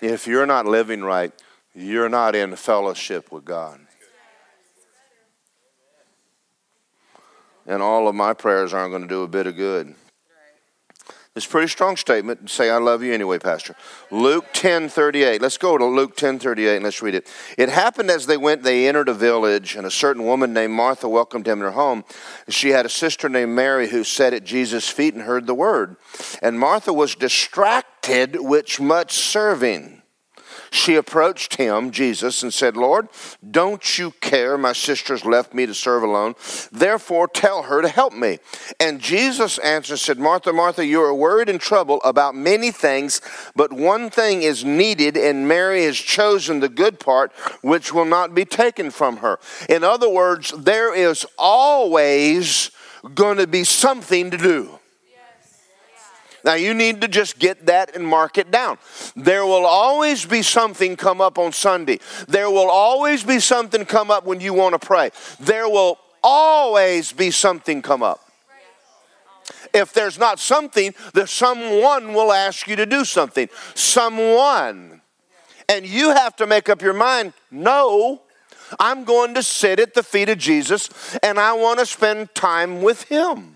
[0.00, 1.32] If you're not living right,
[1.74, 3.80] you're not in fellowship with God.
[7.66, 9.94] And all of my prayers aren't going to do a bit of good.
[11.34, 12.46] It's a pretty strong statement.
[12.46, 13.74] To say, I love you anyway, Pastor.
[14.10, 15.40] Luke 10 38.
[15.40, 17.26] Let's go to Luke 10 38 and let's read it.
[17.56, 21.08] It happened as they went, they entered a village, and a certain woman named Martha
[21.08, 22.04] welcomed him in her home.
[22.50, 25.96] She had a sister named Mary who sat at Jesus' feet and heard the word.
[26.42, 30.01] And Martha was distracted with much serving
[30.72, 33.08] she approached him, Jesus, and said, Lord,
[33.50, 34.56] don't you care?
[34.56, 36.34] My sister's left me to serve alone.
[36.72, 38.38] Therefore, tell her to help me.
[38.80, 43.20] And Jesus answered, and said, Martha, Martha, you are worried and troubled about many things,
[43.54, 48.34] but one thing is needed, and Mary has chosen the good part, which will not
[48.34, 49.38] be taken from her.
[49.68, 52.70] In other words, there is always
[53.14, 54.78] going to be something to do.
[56.44, 58.78] Now you need to just get that and mark it down.
[59.16, 62.00] There will always be something come up on Sunday.
[62.28, 65.10] There will always be something come up when you want to pray.
[65.40, 68.20] There will always be something come up.
[69.72, 73.48] If there's not something, the someone will ask you to do something.
[73.74, 75.00] Someone.
[75.68, 78.22] And you have to make up your mind, no,
[78.78, 80.90] I'm going to sit at the feet of Jesus
[81.22, 83.51] and I want to spend time with him.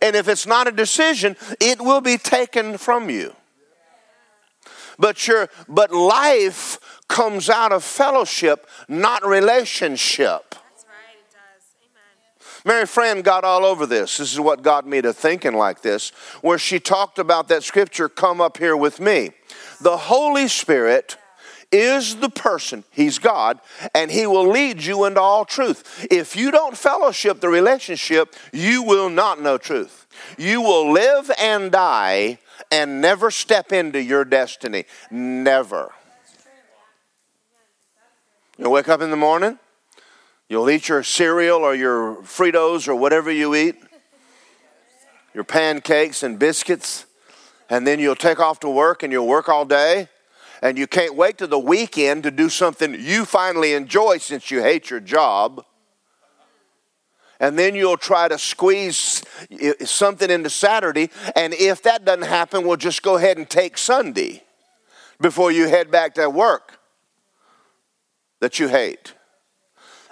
[0.00, 3.34] And if it's not a decision, it will be taken from you.
[4.98, 10.50] But your but life comes out of fellowship, not relationship.
[10.50, 11.64] That's right, it does.
[11.82, 12.62] Amen.
[12.64, 14.18] Mary Fran got all over this.
[14.18, 16.10] This is what got me to thinking like this,
[16.42, 19.30] where she talked about that scripture, come up here with me.
[19.80, 21.16] The Holy Spirit
[21.70, 23.60] is the person, He's God,
[23.94, 26.06] and He will lead you into all truth.
[26.10, 30.06] If you don't fellowship the relationship, you will not know truth.
[30.38, 32.38] You will live and die
[32.70, 34.84] and never step into your destiny.
[35.10, 35.92] Never.
[38.56, 39.58] You'll wake up in the morning,
[40.48, 43.76] you'll eat your cereal or your Fritos or whatever you eat,
[45.32, 47.06] your pancakes and biscuits,
[47.70, 50.08] and then you'll take off to work and you'll work all day
[50.62, 54.62] and you can't wait to the weekend to do something you finally enjoy since you
[54.62, 55.64] hate your job.
[57.40, 59.22] And then you'll try to squeeze
[59.84, 64.42] something into Saturday, and if that doesn't happen, we'll just go ahead and take Sunday
[65.20, 66.80] before you head back to work.
[68.40, 69.14] that you hate,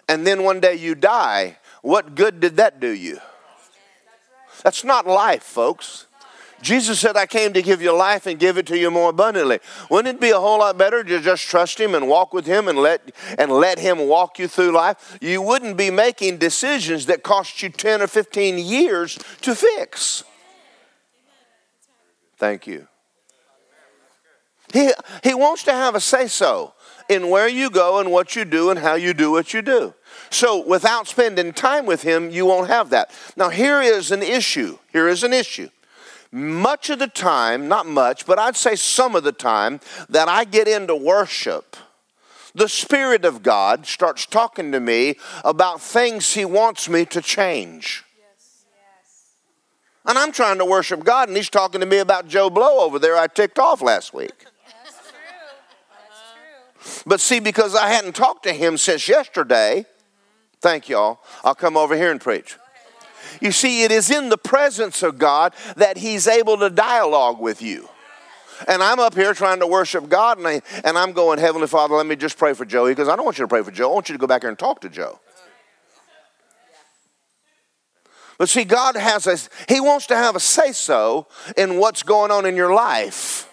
[0.09, 3.21] and then one day you die, what good did that do you?
[4.63, 6.06] That's not life, folks.
[6.63, 9.61] Jesus said, I came to give you life and give it to you more abundantly.
[9.91, 12.67] Wouldn't it be a whole lot better to just trust Him and walk with Him
[12.69, 15.19] and let, and let Him walk you through life?
[15.21, 20.25] You wouldn't be making decisions that cost you 10 or 15 years to fix.
[22.39, 22.89] Thank you.
[24.73, 24.91] He,
[25.23, 26.75] he wants to have a say so
[27.09, 29.95] in where you go and what you do and how you do what you do.
[30.31, 33.11] So without spending time with Him, you won't have that.
[33.37, 34.79] Now, here is an issue.
[34.93, 35.69] Here is an issue.
[36.37, 39.81] Much of the time, not much, but I'd say some of the time
[40.11, 41.77] that I get into worship,
[42.55, 45.17] the Spirit of God starts talking to me
[45.47, 48.05] about things He wants me to change.
[50.05, 52.99] And I'm trying to worship God, and He's talking to me about Joe Blow over
[52.99, 54.45] there I ticked off last week.
[57.07, 59.87] But see, because I hadn't talked to him since yesterday,
[60.61, 62.59] thank y'all, I'll come over here and preach.
[63.41, 67.63] You see, it is in the presence of God that He's able to dialogue with
[67.63, 67.89] you.
[68.69, 71.95] And I'm up here trying to worship God, and, I, and I'm going, Heavenly Father,
[71.95, 73.91] let me just pray for Joey, because I don't want you to pray for Joe.
[73.91, 75.21] I want you to go back here and talk to Joe.
[78.39, 79.37] But see, God has a,
[79.73, 83.51] He wants to have a say so in what's going on in your life.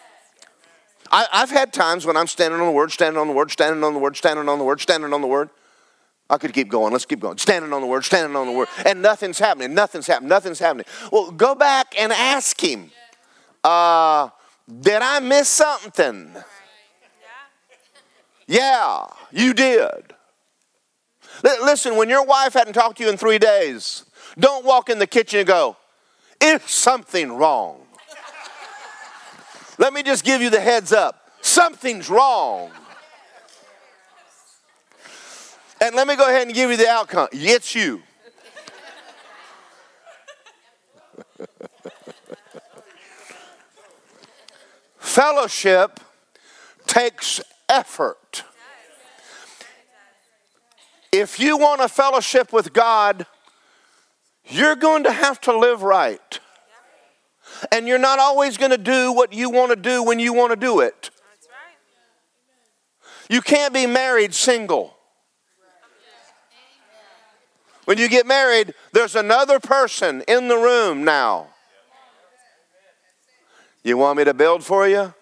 [1.11, 3.83] I, have had times when I'm standing on the word, standing on the word, standing
[3.83, 5.49] on the word, standing on the word, standing on the word.
[6.33, 6.91] I could keep going.
[6.91, 7.37] Let's keep going.
[7.37, 8.67] Standing on the word, standing on the word.
[8.87, 9.75] And nothing's happening.
[9.75, 10.29] Nothing's happening.
[10.29, 10.87] Nothing's happening.
[11.11, 12.89] Well, go back and ask him,
[13.63, 14.29] uh,
[14.81, 16.35] did I miss something?
[18.47, 20.15] Yeah, you did.
[21.43, 24.03] Listen, when your wife hadn't talked to you in three days,
[24.39, 25.77] don't walk in the kitchen and go,
[26.41, 27.79] is something wrong?
[29.77, 31.29] Let me just give you the heads up.
[31.41, 32.71] Something's wrong.
[35.83, 37.27] And let me go ahead and give you the outcome.
[37.33, 38.01] It's you.
[44.97, 45.99] Fellowship
[46.87, 48.45] takes effort.
[51.11, 53.25] If you want a fellowship with God,
[54.45, 56.39] you're going to have to live right.
[57.73, 60.51] And you're not always going to do what you want to do when you want
[60.51, 61.09] to do it.
[63.29, 64.92] You can't be married single.
[67.85, 71.47] When you get married, there's another person in the room now.
[73.83, 75.13] You want me to build for you?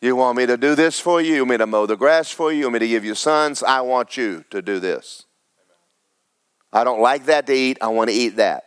[0.00, 1.34] You want me to do this for you?
[1.34, 2.58] You want me to mow the grass for you?
[2.58, 3.62] You want me to give you sons?
[3.62, 5.24] I want you to do this.
[6.72, 7.78] I don't like that to eat.
[7.80, 8.64] I want to eat that.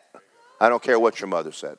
[0.59, 1.77] I don't care what your mother said.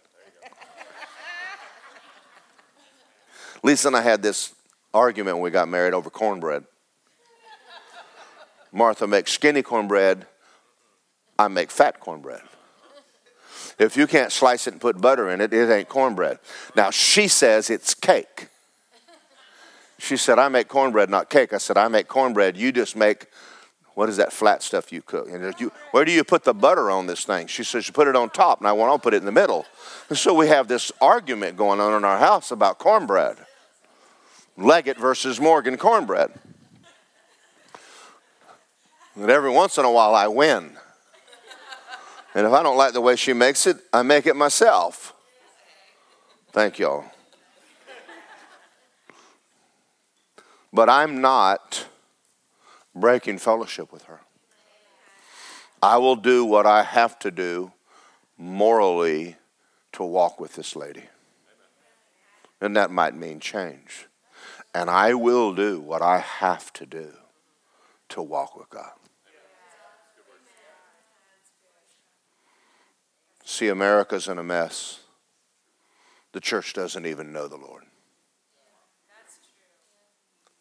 [3.62, 4.54] Lisa and I had this
[4.92, 6.64] argument when we got married over cornbread.
[8.72, 10.26] Martha makes skinny cornbread,
[11.38, 12.42] I make fat cornbread.
[13.78, 16.38] If you can't slice it and put butter in it, it ain't cornbread.
[16.76, 18.48] Now, she says it's cake.
[19.98, 21.52] She said, I make cornbread, not cake.
[21.52, 22.56] I said, I make cornbread.
[22.56, 23.26] You just make,
[23.94, 25.28] what is that flat stuff you cook?
[25.30, 27.46] And you, where do you put the butter on this thing?
[27.46, 29.32] She says, You put it on top, and I want to put it in the
[29.32, 29.64] middle.
[30.08, 33.36] And so we have this argument going on in our house about cornbread.
[34.56, 36.32] Leggett versus Morgan cornbread.
[39.14, 40.76] And every once in a while I win.
[42.34, 45.14] And if I don't like the way she makes it, I make it myself.
[46.52, 47.04] Thank y'all.
[50.72, 51.86] But I'm not
[52.94, 54.20] breaking fellowship with her.
[55.82, 57.72] I will do what I have to do
[58.38, 59.36] morally
[59.92, 61.04] to walk with this lady.
[62.60, 64.06] And that might mean change.
[64.74, 67.12] And I will do what I have to do
[68.10, 68.92] to walk with God.
[73.52, 75.00] See, America's in a mess.
[76.32, 77.82] The church doesn't even know the Lord.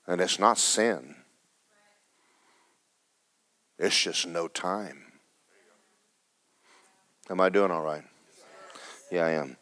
[0.06, 1.16] And it's not sin,
[3.80, 5.04] it's just no time.
[7.30, 8.04] Am I doing all right?
[9.10, 9.56] Yeah, I am.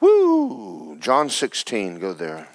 [0.00, 0.98] Woo!
[1.00, 2.48] John 16, go there.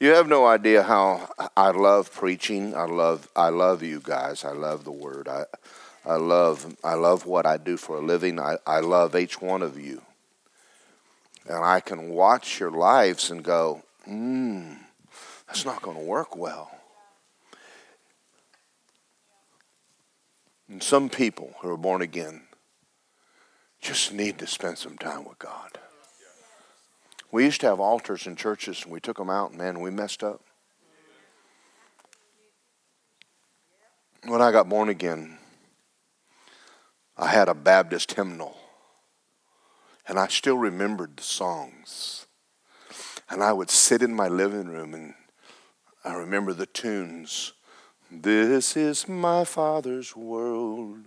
[0.00, 2.74] You have no idea how I love preaching.
[2.74, 4.46] I love I love you guys.
[4.46, 5.28] I love the word.
[5.28, 5.44] I
[6.04, 8.38] I love I love what I do for a living.
[8.38, 10.02] I, I love each one of you.
[11.46, 14.74] And I can watch your lives and go, hmm,
[15.46, 16.70] that's not going to work well.
[20.68, 22.42] And some people who are born again
[23.80, 25.78] just need to spend some time with God.
[27.32, 29.90] We used to have altars in churches and we took them out and man, we
[29.90, 30.40] messed up.
[34.24, 35.39] When I got born again,
[37.20, 38.56] I had a Baptist hymnal,
[40.08, 42.26] and I still remembered the songs.
[43.28, 45.14] And I would sit in my living room, and
[46.02, 47.52] I remember the tunes.
[48.10, 51.04] This is my Father's world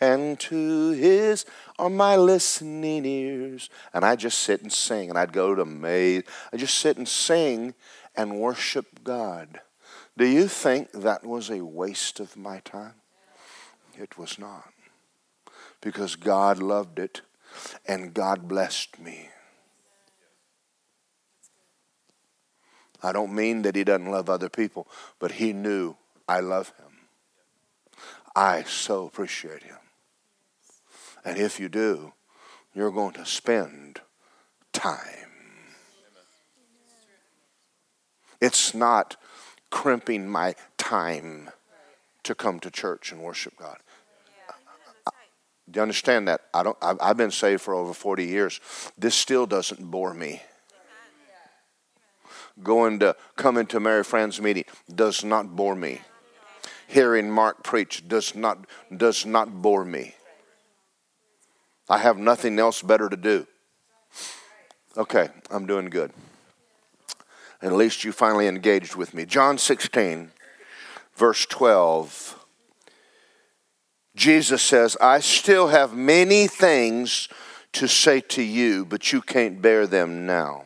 [0.00, 1.44] and to his
[1.78, 3.68] are my listening ears.
[3.92, 6.22] And I just sit and sing, and I'd go to maze.
[6.52, 7.74] I just sit and sing
[8.16, 9.60] and worship God.
[10.16, 12.94] Do you think that was a waste of my time?
[13.94, 14.72] It was not.
[15.80, 17.22] Because God loved it
[17.86, 19.28] and God blessed me.
[23.02, 24.86] I don't mean that He doesn't love other people,
[25.18, 25.96] but He knew
[26.28, 27.08] I love Him.
[28.36, 29.78] I so appreciate Him.
[31.24, 32.12] And if you do,
[32.74, 34.00] you're going to spend
[34.72, 35.30] time.
[38.40, 39.16] It's not
[39.70, 41.50] crimping my time
[42.22, 43.78] to come to church and worship God.
[45.70, 46.40] Do you understand that?
[46.52, 46.76] I don't.
[46.82, 48.60] I've been saved for over forty years.
[48.98, 50.42] This still doesn't bore me.
[52.62, 56.00] Going to coming to Mary Fran's meeting does not bore me.
[56.88, 60.14] Hearing Mark preach does not does not bore me.
[61.88, 63.46] I have nothing else better to do.
[64.96, 66.12] Okay, I'm doing good.
[67.62, 69.24] at least you finally engaged with me.
[69.24, 70.32] John 16,
[71.14, 72.39] verse 12.
[74.16, 77.28] Jesus says, I still have many things
[77.72, 80.64] to say to you, but you can't bear them now.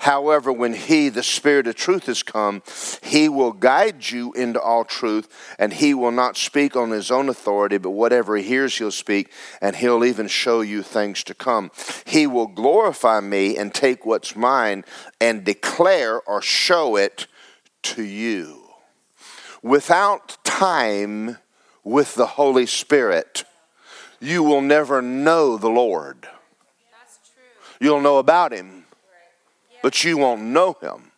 [0.00, 2.62] However, when He, the Spirit of truth, has come,
[3.02, 5.28] He will guide you into all truth,
[5.58, 9.30] and He will not speak on His own authority, but whatever He hears, He'll speak,
[9.60, 11.70] and He'll even show you things to come.
[12.06, 14.84] He will glorify me and take what's mine
[15.20, 17.26] and declare or show it
[17.82, 18.62] to you.
[19.62, 21.36] Without time
[21.84, 23.44] with the Holy Spirit,
[24.20, 26.28] you will never know the Lord.
[27.80, 28.84] You'll know about Him
[29.82, 31.12] but you won't know him.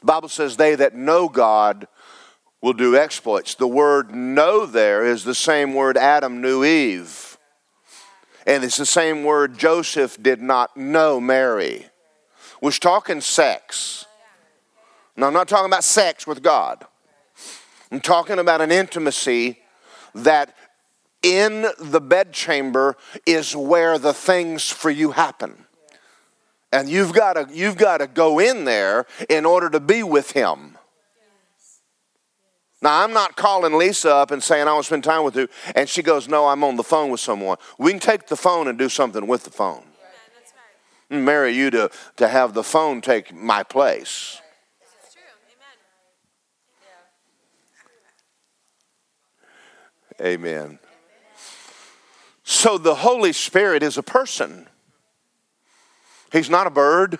[0.00, 1.86] The Bible says, They that know God
[2.60, 3.54] will do exploits.
[3.54, 7.38] The word know there is the same word Adam knew Eve.
[8.46, 11.86] And it's the same word Joseph did not know Mary.
[12.60, 14.04] Was talking sex.
[15.16, 16.84] Now, I'm not talking about sex with God.
[17.90, 19.58] I'm talking about an intimacy
[20.14, 20.54] that
[21.22, 22.96] in the bedchamber
[23.26, 25.66] is where the things for you happen.
[26.72, 30.32] And you've got to you've got to go in there in order to be with
[30.32, 30.78] him.
[32.82, 35.48] Now, I'm not calling Lisa up and saying, I want to spend time with you.
[35.76, 37.58] And she goes, No, I'm on the phone with someone.
[37.78, 39.84] We can take the phone and do something with the phone.
[39.84, 41.24] Yeah, right.
[41.24, 44.41] Marry you to, to have the phone take my place.
[50.22, 50.78] Amen.
[52.44, 54.68] So the Holy Spirit is a person.
[56.30, 57.18] He's not a bird.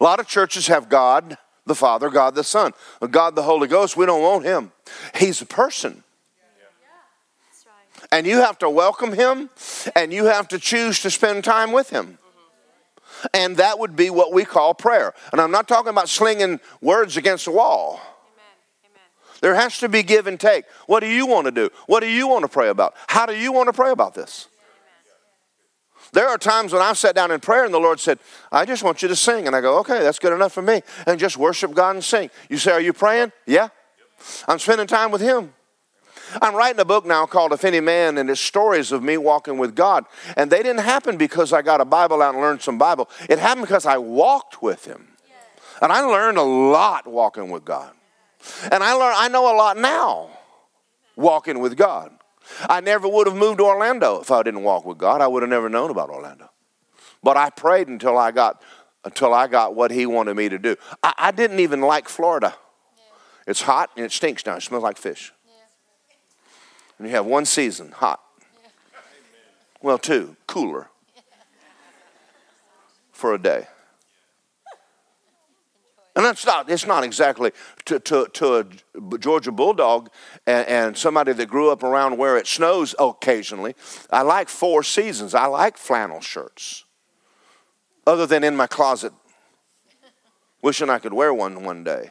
[0.00, 2.72] A lot of churches have God the Father, God the Son,
[3.10, 3.96] God the Holy Ghost.
[3.96, 4.72] We don't want him.
[5.14, 6.02] He's a person.
[8.10, 9.50] And you have to welcome him
[9.94, 12.18] and you have to choose to spend time with him.
[13.34, 15.12] And that would be what we call prayer.
[15.32, 18.00] And I'm not talking about slinging words against the wall.
[19.40, 20.64] There has to be give and take.
[20.86, 21.70] What do you want to do?
[21.86, 22.94] What do you want to pray about?
[23.06, 24.48] How do you want to pray about this?
[26.12, 28.18] There are times when I've sat down in prayer and the Lord said,
[28.50, 29.46] I just want you to sing.
[29.46, 30.82] And I go, okay, that's good enough for me.
[31.06, 32.30] And just worship God and sing.
[32.48, 33.32] You say, Are you praying?
[33.46, 33.68] Yeah.
[34.46, 35.52] I'm spending time with Him.
[36.42, 39.58] I'm writing a book now called If Any Man, and it's stories of me walking
[39.58, 40.04] with God.
[40.36, 43.08] And they didn't happen because I got a Bible out and learned some Bible.
[43.28, 45.08] It happened because I walked with Him.
[45.80, 47.92] And I learned a lot walking with God.
[48.70, 50.30] And I learn I know a lot now
[51.16, 52.12] walking with God.
[52.68, 55.20] I never would have moved to Orlando if I didn't walk with God.
[55.20, 56.50] I would have never known about Orlando.
[57.22, 58.62] But I prayed until I got
[59.04, 60.76] until I got what He wanted me to do.
[61.02, 62.54] I, I didn't even like Florida.
[62.96, 63.02] Yeah.
[63.46, 64.56] It's hot and it stinks now.
[64.56, 65.32] It smells like fish.
[65.46, 65.52] Yeah.
[66.98, 68.20] And you have one season, hot.
[68.62, 68.70] Yeah.
[69.82, 70.88] Well, two, cooler
[73.12, 73.66] for a day.
[76.18, 77.52] And that's not, it's not exactly
[77.84, 80.10] to, to, to a Georgia Bulldog
[80.48, 83.76] and, and, somebody that grew up around where it snows occasionally.
[84.10, 85.32] I like four seasons.
[85.32, 86.84] I like flannel shirts,
[88.04, 89.12] other than in my closet,
[90.60, 92.10] wishing I could wear one one day,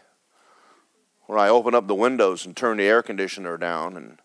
[1.25, 4.19] where I open up the windows and turn the air conditioner down and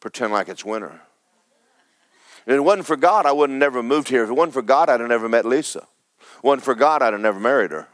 [0.00, 1.00] pretend like it's winter.
[2.44, 4.24] If it wasn't for God, I would have never moved here.
[4.24, 5.86] If it wasn't for God, I'd have never met Lisa.
[6.20, 7.88] If it wasn't for God, I'd have never married her.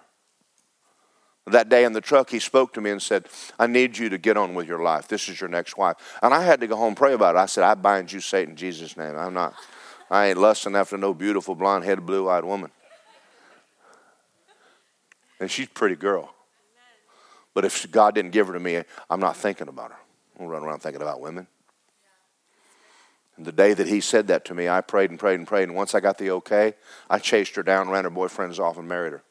[1.47, 3.27] That day in the truck, he spoke to me and said,
[3.59, 5.09] I need you to get on with your life.
[5.09, 5.97] This is your next wife.
[6.23, 7.39] And I had to go home and pray about it.
[7.39, 9.17] I said, I bind you, Satan, in Jesus' name.
[9.17, 9.55] I'm not,
[10.11, 12.71] I ain't lusting after no beautiful, blonde headed, blue eyed woman.
[15.41, 16.35] And she's a pretty girl.
[17.55, 19.99] But if God didn't give her to me, I'm not thinking about her.
[20.37, 21.47] I don't run around thinking about women.
[23.37, 25.65] And the day that he said that to me, I prayed and prayed and prayed.
[25.65, 26.75] And once I got the okay,
[27.09, 29.23] I chased her down, ran her boyfriends off, and married her.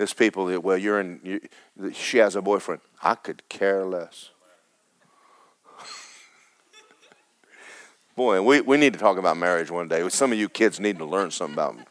[0.00, 2.80] There's people that, well, you're in, you, she has a boyfriend.
[3.02, 4.30] I could care less.
[8.16, 10.08] Boy, we, we need to talk about marriage one day.
[10.08, 11.82] Some of you kids need to learn something about me.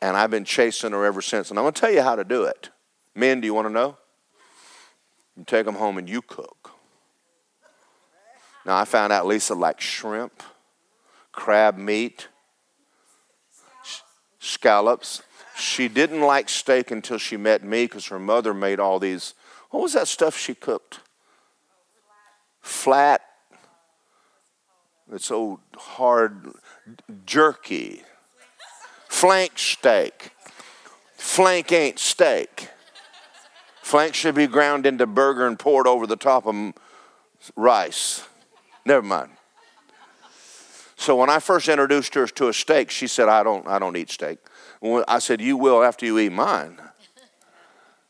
[0.00, 1.50] And I've been chasing her ever since.
[1.50, 2.70] And I'm going to tell you how to do it.
[3.16, 3.96] Men, do you want to know?
[5.36, 6.70] You take them home and you cook.
[8.64, 10.40] Now, I found out Lisa likes shrimp,
[11.32, 12.28] crab meat,
[14.38, 15.24] scallops.
[15.56, 19.32] She didn't like steak until she met me because her mother made all these.
[19.70, 21.00] What was that stuff she cooked?
[22.60, 23.22] Flat.
[25.10, 26.52] It's old hard
[27.24, 28.02] jerky.
[29.08, 30.32] Flank steak.
[31.14, 32.68] Flank ain't steak.
[33.80, 36.74] Flank should be ground into burger and poured over the top of
[37.54, 38.28] rice.
[38.84, 39.30] Never mind.
[40.96, 43.96] So when I first introduced her to a steak, she said, "I don't, I don't
[43.96, 44.38] eat steak."
[44.82, 46.80] I said, You will after you eat mine.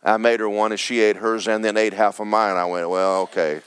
[0.02, 2.56] I made her one and she ate hers and then ate half of mine.
[2.56, 3.60] I went, Well, okay.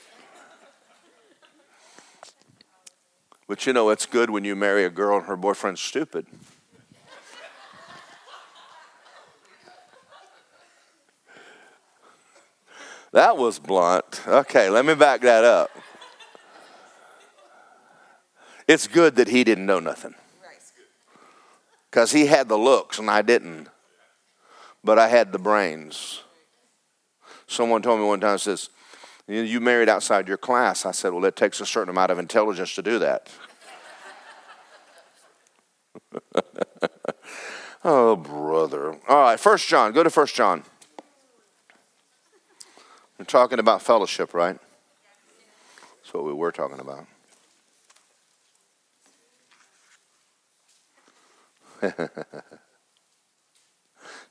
[3.48, 6.28] But you know, it's good when you marry a girl and her boyfriend's stupid.
[13.12, 14.22] That was blunt.
[14.28, 15.72] Okay, let me back that up.
[18.68, 20.14] It's good that he didn't know nothing
[21.90, 23.68] because he had the looks and I didn't.
[24.84, 26.22] But I had the brains.
[27.48, 28.70] Someone told me one time, says,
[29.28, 30.86] You married outside your class.
[30.86, 33.30] I said, Well, it takes a certain amount of intelligence to do that.
[37.84, 38.94] oh, brother.
[39.08, 39.92] All right, First John.
[39.92, 40.64] Go to First John.
[43.18, 44.58] We're talking about fellowship, right?
[45.98, 47.06] That's what we were talking about.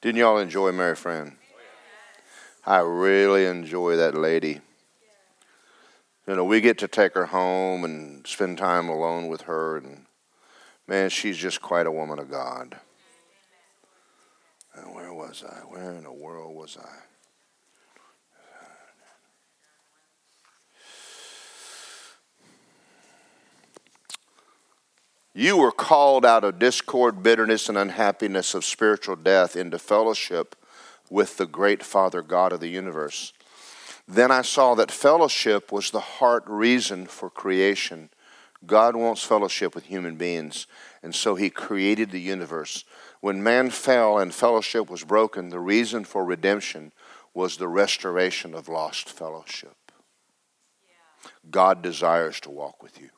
[0.01, 1.37] Didn't y'all enjoy Mary Fran?
[2.67, 4.61] I really enjoy that lady.
[6.27, 10.05] You know, we get to take her home and spend time alone with her, and
[10.87, 12.77] man, she's just quite a woman of God.
[14.75, 15.61] And where was I?
[15.61, 17.08] Where in the world was I?
[25.39, 30.57] You were called out of discord, bitterness, and unhappiness of spiritual death into fellowship
[31.11, 33.33] with the great Father God of the universe.
[34.09, 38.11] Then I saw that fellowship was the heart reason for creation.
[38.67, 40.67] God wants fellowship with human beings,
[41.05, 42.85] and so He created the universe.
[43.21, 46.91] When man fell and fellowship was broken, the reason for redemption
[47.33, 49.77] was the restoration of lost fellowship.
[51.49, 53.11] God desires to walk with you.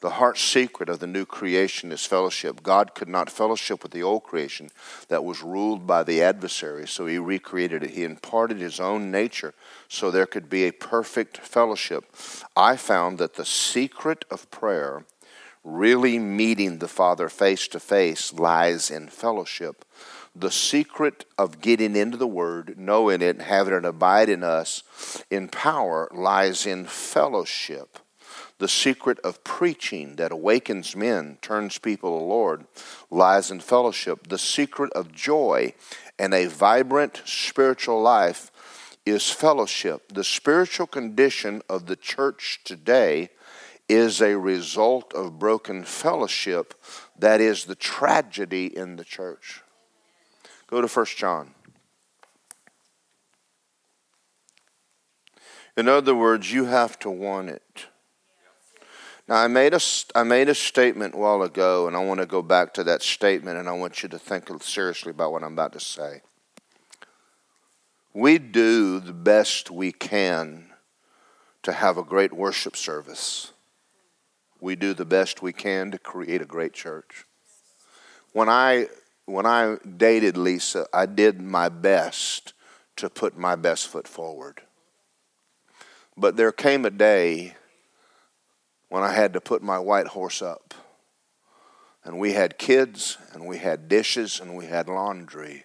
[0.00, 2.62] The heart secret of the new creation is fellowship.
[2.62, 4.70] God could not fellowship with the old creation
[5.08, 7.90] that was ruled by the adversary, so he recreated it.
[7.90, 9.52] He imparted his own nature
[9.88, 12.04] so there could be a perfect fellowship.
[12.56, 15.04] I found that the secret of prayer,
[15.62, 19.84] really meeting the Father face to face, lies in fellowship.
[20.34, 24.82] The secret of getting into the Word, knowing it, having it abide in us
[25.28, 27.98] in power, lies in fellowship.
[28.60, 32.66] The secret of preaching that awakens men, turns people to Lord,
[33.10, 34.28] lies in fellowship.
[34.28, 35.72] The secret of joy
[36.18, 38.50] and a vibrant spiritual life
[39.06, 40.12] is fellowship.
[40.12, 43.30] The spiritual condition of the church today
[43.88, 46.74] is a result of broken fellowship.
[47.18, 49.62] That is the tragedy in the church.
[50.66, 51.54] Go to 1 John.
[55.78, 57.86] In other words, you have to want it.
[59.30, 59.80] Now, I made, a,
[60.16, 63.00] I made a statement a while ago, and I want to go back to that
[63.00, 66.22] statement, and I want you to think seriously about what I'm about to say.
[68.12, 70.72] We do the best we can
[71.62, 73.52] to have a great worship service.
[74.60, 77.24] We do the best we can to create a great church.
[78.32, 78.88] When I
[79.26, 82.52] when I dated Lisa, I did my best
[82.96, 84.62] to put my best foot forward.
[86.16, 87.54] But there came a day
[88.90, 90.74] when I had to put my white horse up.
[92.04, 95.64] And we had kids, and we had dishes, and we had laundry.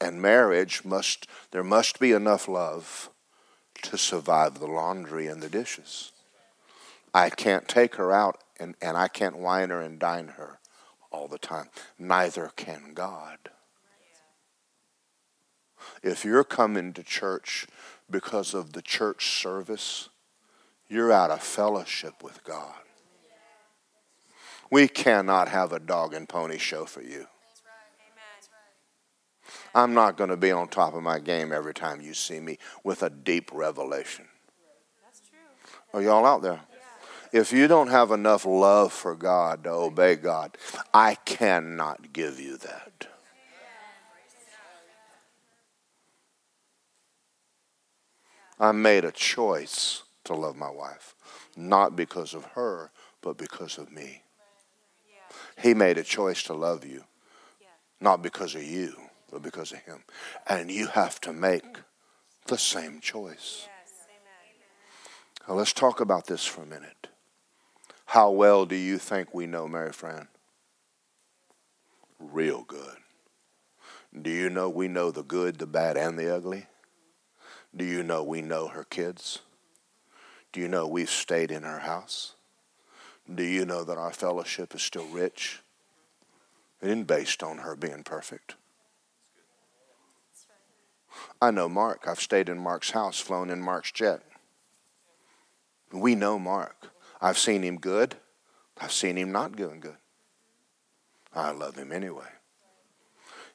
[0.00, 3.10] And marriage must, there must be enough love
[3.82, 6.12] to survive the laundry and the dishes.
[7.12, 10.58] I can't take her out and, and I can't wine her and dine her
[11.10, 11.68] all the time.
[11.98, 13.38] Neither can God.
[16.02, 17.66] If you're coming to church
[18.10, 20.08] because of the church service,
[20.88, 22.74] you're out of fellowship with God.
[24.70, 27.26] We cannot have a dog and pony show for you.
[29.74, 32.58] I'm not going to be on top of my game every time you see me
[32.82, 34.26] with a deep revelation.
[35.92, 36.60] Are y'all out there?
[37.32, 40.56] If you don't have enough love for God to obey God,
[40.94, 43.06] I cannot give you that.
[48.58, 51.14] I made a choice to love my wife,
[51.56, 52.90] not because of her,
[53.22, 54.22] but because of me.
[55.58, 57.04] He made a choice to love you,
[58.00, 58.94] not because of you,
[59.30, 60.04] but because of him.
[60.46, 61.64] And you have to make
[62.46, 63.66] the same choice.
[65.48, 67.08] Now let's talk about this for a minute.
[68.06, 70.28] How well do you think we know Mary Fran?
[72.18, 72.96] Real good.
[74.20, 76.66] Do you know we know the good, the bad, and the ugly?
[77.74, 79.40] Do you know we know her kids?
[80.56, 82.32] Do you know we've stayed in her house?
[83.32, 85.60] Do you know that our fellowship is still rich?
[86.80, 88.54] It isn't based on her being perfect.
[91.42, 92.08] I know Mark.
[92.08, 94.22] I've stayed in Mark's house, flown in Mark's jet.
[95.92, 96.90] We know Mark.
[97.20, 98.14] I've seen him good.
[98.80, 99.98] I've seen him not doing good.
[101.34, 102.32] I love him anyway.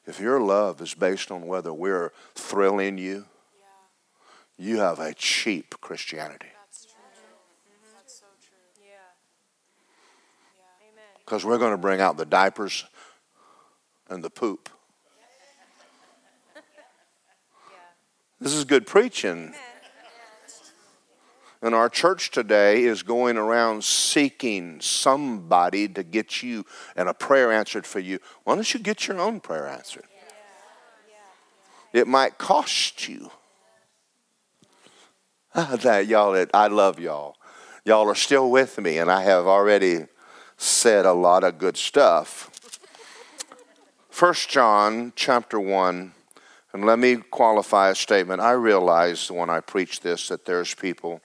[0.06, 3.24] If your love is based on whether we're thrilling you,
[4.56, 6.51] you have a cheap Christianity.
[11.32, 12.84] Because we're going to bring out the diapers
[14.10, 14.68] and the poop.
[18.38, 19.54] This is good preaching.
[21.62, 26.66] And our church today is going around seeking somebody to get you
[26.96, 28.18] and a prayer answered for you.
[28.44, 30.04] Why don't you get your own prayer answered?
[31.94, 33.30] It might cost you.
[35.54, 37.36] that y'all, I love y'all.
[37.86, 40.08] Y'all are still with me, and I have already
[40.62, 42.48] said a lot of good stuff.
[44.10, 46.12] First John chapter one,
[46.72, 48.40] and let me qualify a statement.
[48.40, 51.20] I realize when I preach this that there's people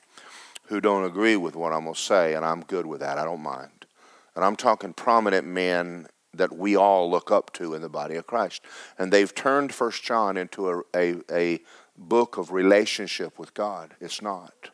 [0.66, 3.18] who don't agree with what I'm going to say, and I'm good with that.
[3.18, 3.86] I don't mind.
[4.36, 8.28] And I'm talking prominent men that we all look up to in the body of
[8.28, 8.62] Christ.
[8.98, 11.60] And they've turned First John into a, a, a
[11.98, 13.96] book of relationship with God.
[14.02, 14.72] It's not.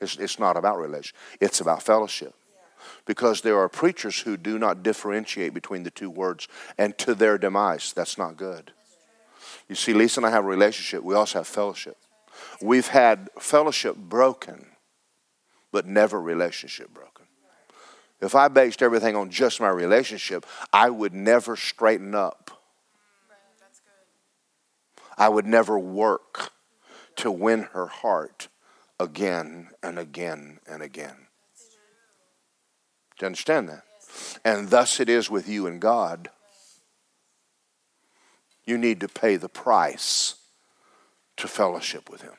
[0.00, 1.16] It's, it's not about relation.
[1.40, 2.34] It's about fellowship.
[3.04, 7.38] Because there are preachers who do not differentiate between the two words, and to their
[7.38, 8.72] demise, that's not good.
[9.68, 11.02] You see, Lisa and I have a relationship.
[11.02, 11.96] We also have fellowship.
[12.60, 14.66] We've had fellowship broken,
[15.72, 17.26] but never relationship broken.
[18.20, 22.50] If I based everything on just my relationship, I would never straighten up
[25.20, 26.50] I would never work
[27.16, 28.48] to win her heart
[28.98, 31.26] again and again and again.
[33.20, 33.82] Do you understand that?
[34.46, 36.30] And thus it is with you and God.
[38.64, 40.36] You need to pay the price
[41.36, 42.32] to fellowship with Him.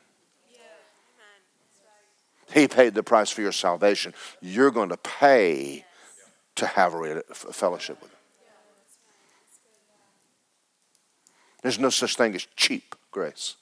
[2.52, 4.16] He paid the price for your salvation.
[4.42, 5.86] You're going to pay
[6.56, 8.18] to have a fellowship with Him.
[11.62, 13.56] There's no such thing as cheap grace.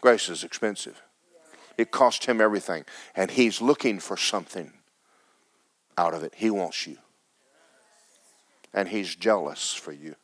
[0.00, 1.02] Grace is expensive.
[1.76, 2.84] It cost him everything.
[3.16, 4.72] And he's looking for something
[5.98, 6.34] out of it.
[6.36, 6.98] He wants you.
[8.72, 10.16] And he's jealous for you.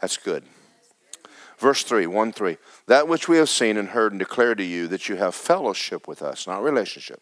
[0.00, 0.44] That's good.
[1.58, 2.56] Verse 3, 1 3.
[2.86, 6.08] That which we have seen and heard and declare to you that you have fellowship
[6.08, 7.20] with us, not relationship.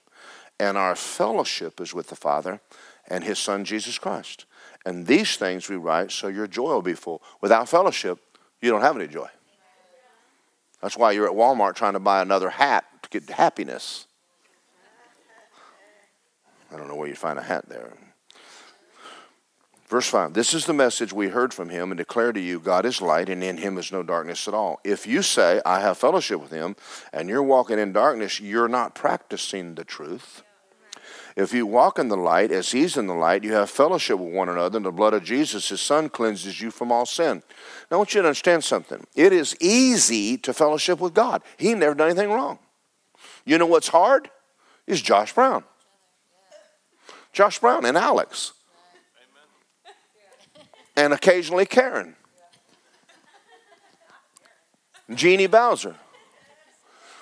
[0.61, 2.61] And our fellowship is with the Father
[3.09, 4.45] and his Son, Jesus Christ.
[4.87, 7.23] And these things we write so your joy will be full.
[7.41, 8.19] Without fellowship,
[8.61, 9.29] you don't have any joy.
[10.81, 14.07] That's why you're at Walmart trying to buy another hat to get happiness.
[16.71, 17.93] I don't know where you'd find a hat there.
[19.89, 22.85] Verse 5 This is the message we heard from him and declare to you God
[22.85, 24.81] is light, and in him is no darkness at all.
[24.85, 26.77] If you say, I have fellowship with him,
[27.13, 30.43] and you're walking in darkness, you're not practicing the truth.
[31.37, 34.35] If you walk in the light as he's in the light, you have fellowship with
[34.35, 37.43] one another, and the blood of Jesus, his son, cleanses you from all sin.
[37.91, 39.07] Now, I want you to understand something.
[39.15, 42.59] It is easy to fellowship with God, he never done anything wrong.
[43.45, 44.31] You know what's hard?
[44.87, 45.65] Is Josh Brown.
[47.33, 48.53] Josh Brown and Alex.
[50.97, 52.17] and occasionally Karen.
[55.15, 55.95] Jeannie Bowser.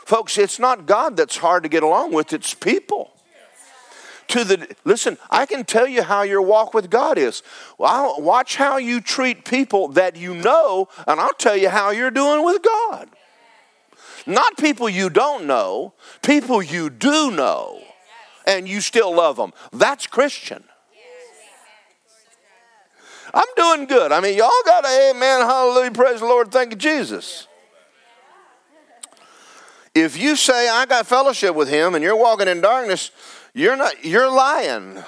[0.06, 3.12] Folks, it's not God that's hard to get along with, it's people.
[4.28, 7.44] To the listen, I can tell you how your walk with God is.
[7.78, 12.10] Well, watch how you treat people that you know, and I'll tell you how you're
[12.10, 13.08] doing with God.
[14.26, 17.80] Not people you don't know, people you do know,
[18.46, 19.52] and you still love them.
[19.72, 20.64] That's Christian.
[23.34, 24.12] I'm doing good.
[24.12, 27.48] I mean, y'all got a amen, hallelujah, praise the Lord, thank you, Jesus.
[29.94, 33.10] If you say I got fellowship with him and you're walking in darkness,
[33.54, 35.02] you're not you're lying.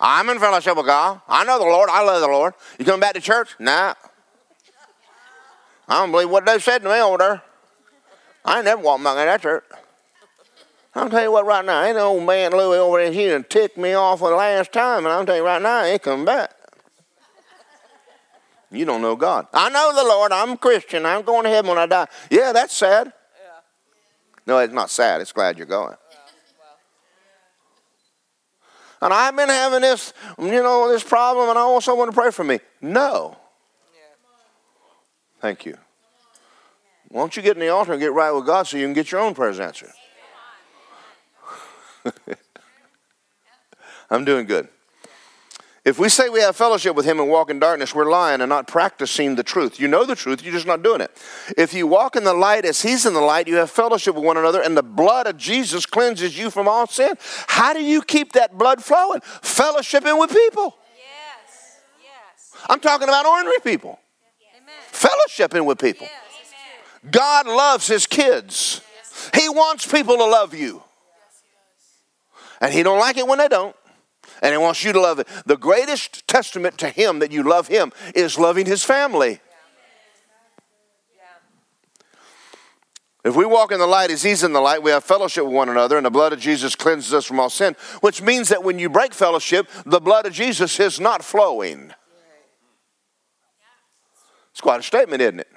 [0.00, 1.20] I'm in fellowship with God.
[1.28, 1.90] I know the Lord.
[1.90, 2.54] I love the Lord.
[2.78, 3.56] You coming back to church?
[3.58, 3.94] Nah.
[5.88, 7.42] I don't believe what they said to me over there.
[8.44, 9.64] I ain't never walked back in that church.
[10.94, 13.76] I'll tell you what right now, ain't old man Louis over there, he done ticked
[13.76, 16.54] me off the last time, and I'll tell you right now, he ain't coming back.
[18.70, 19.46] You don't know God.
[19.54, 20.30] I know the Lord.
[20.30, 21.06] I'm a Christian.
[21.06, 22.06] I'm going to heaven when I die.
[22.30, 23.06] Yeah, that's sad.
[23.06, 23.60] Yeah.
[24.46, 25.22] No, it's not sad.
[25.22, 25.96] It's glad you're going.
[29.00, 32.30] And I've been having this, you know, this problem, and I want someone to pray
[32.30, 32.58] for me.
[32.82, 33.36] No.
[35.40, 35.78] Thank you.
[37.08, 39.12] Won't you get in the altar and get right with God so you can get
[39.12, 39.92] your own prayers answered?
[44.10, 44.68] I'm doing good.
[45.84, 48.48] If we say we have fellowship with him and walk in darkness, we're lying and
[48.50, 49.80] not practicing the truth.
[49.80, 51.10] You know the truth, you're just not doing it.
[51.56, 54.22] If you walk in the light as he's in the light, you have fellowship with
[54.22, 57.14] one another, and the blood of Jesus cleanses you from all sin.
[57.46, 59.20] How do you keep that blood flowing?
[59.20, 60.76] Fellowshipping with people.
[60.94, 62.62] Yes, yes.
[62.68, 63.98] I'm talking about ordinary people.
[64.56, 64.74] Amen.
[64.92, 66.06] Fellowshipping with people.
[66.06, 66.28] Yes,
[67.10, 68.82] God loves his kids.
[69.34, 70.82] He wants people to love you.
[72.60, 73.74] And he don't like it when they don't
[74.42, 75.28] and he wants you to love it.
[75.46, 79.40] The greatest testament to him that you love him is loving his family.
[83.24, 85.52] If we walk in the light as he's in the light, we have fellowship with
[85.52, 88.62] one another, and the blood of Jesus cleanses us from all sin, which means that
[88.62, 91.92] when you break fellowship, the blood of Jesus is not flowing.
[94.52, 95.48] It's quite a statement, isn't it?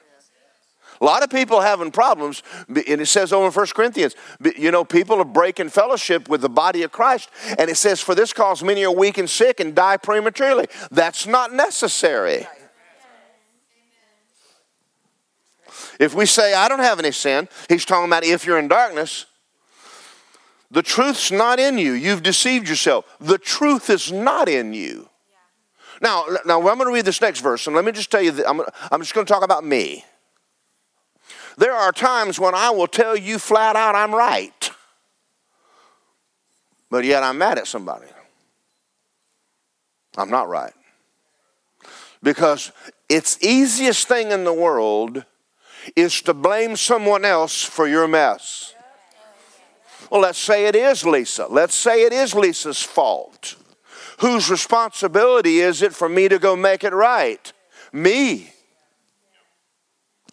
[1.01, 4.15] A lot of people having problems, and it says over in 1 Corinthians,
[4.55, 8.13] you know, people are breaking fellowship with the body of Christ, and it says, For
[8.13, 10.67] this cause many are weak and sick and die prematurely.
[10.91, 12.47] That's not necessary.
[15.99, 19.25] If we say, I don't have any sin, he's talking about if you're in darkness,
[20.69, 21.93] the truth's not in you.
[21.93, 23.05] You've deceived yourself.
[23.19, 25.09] The truth is not in you.
[25.99, 28.31] Now, now I'm going to read this next verse, and let me just tell you,
[28.31, 30.05] that I'm, I'm just going to talk about me.
[31.57, 34.71] There are times when I will tell you flat out I'm right,
[36.89, 38.07] but yet I'm mad at somebody.
[40.17, 40.73] I'm not right.
[42.23, 42.71] Because
[43.09, 45.25] it's easiest thing in the world
[45.95, 48.75] is to blame someone else for your mess.
[50.09, 51.47] Well, let's say it is Lisa.
[51.47, 53.55] Let's say it is Lisa's fault.
[54.19, 57.51] Whose responsibility is it for me to go make it right?
[57.91, 58.53] Me.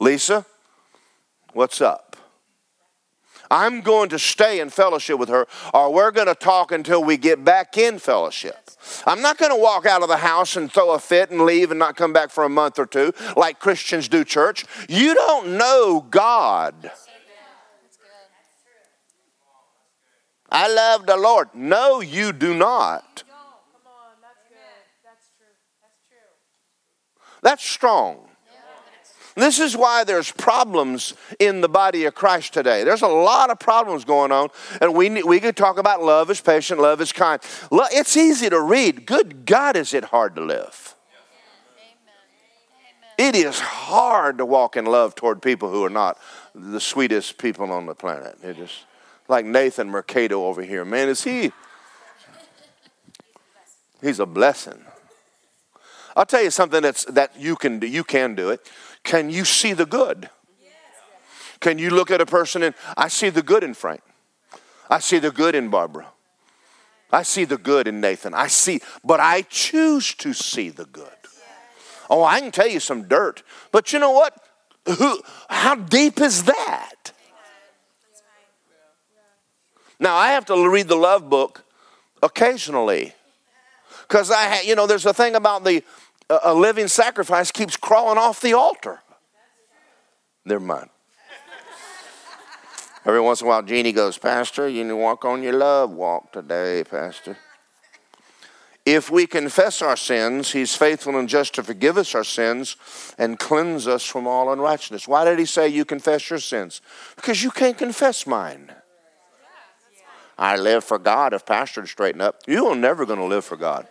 [0.01, 0.45] Lisa,
[1.53, 2.17] What's up?
[3.51, 7.17] I'm going to stay in fellowship with her, or we're going to talk until we
[7.17, 8.57] get back in fellowship.
[9.07, 11.71] I'm not going to walk out of the house and throw a fit and leave
[11.71, 14.67] and not come back for a month or two like Christians do, church.
[14.89, 16.91] You don't know God.
[20.51, 21.49] I love the Lord.
[21.55, 23.25] No, you do not.
[27.41, 28.28] That's strong.
[29.35, 32.85] This is why there's problems in the body of Christ today.
[32.85, 34.49] There's a lot of problems going on,
[34.81, 37.41] and we, we could talk about love is patient, love is kind.
[37.71, 39.07] It's easy to read.
[39.07, 40.95] Good God, is it hard to live?
[43.19, 46.19] It is hard to walk in love toward people who are not
[46.55, 48.39] the sweetest people on the planet.
[48.45, 48.85] It just
[49.27, 50.85] like Nathan Mercado over here.
[50.85, 51.53] Man, is he?
[54.01, 54.81] He's a blessing.
[56.17, 57.87] I'll tell you something that's that you can do.
[57.87, 58.71] You can do it.
[59.05, 60.31] Can you see the good?
[61.61, 64.01] Can you look at a person and I see the good in Frank.
[64.89, 66.07] I see the good in Barbara.
[67.11, 68.35] I see the good in Nathan.
[68.35, 71.09] I see, but I choose to see the good.
[72.11, 74.35] Oh, I can tell you some dirt, but you know what?
[74.87, 77.13] Who, how deep is that?
[80.01, 81.65] Now I have to read the love book
[82.23, 83.15] occasionally
[84.03, 85.83] because I, you know, there's a thing about the
[86.31, 89.01] a living sacrifice keeps crawling off the altar.
[90.45, 90.91] Never mind.
[93.05, 95.91] Every once in a while, Jeannie goes, Pastor, you need to walk on your love
[95.91, 97.39] walk today, Pastor.
[98.85, 102.77] If we confess our sins, he's faithful and just to forgive us our sins
[103.19, 105.07] and cleanse us from all unrighteousness.
[105.07, 106.81] Why did he say you confess your sins?
[107.15, 108.73] Because you can't confess mine.
[110.39, 112.37] I live for God if Pastor would straighten up.
[112.47, 113.87] You are never going to live for God.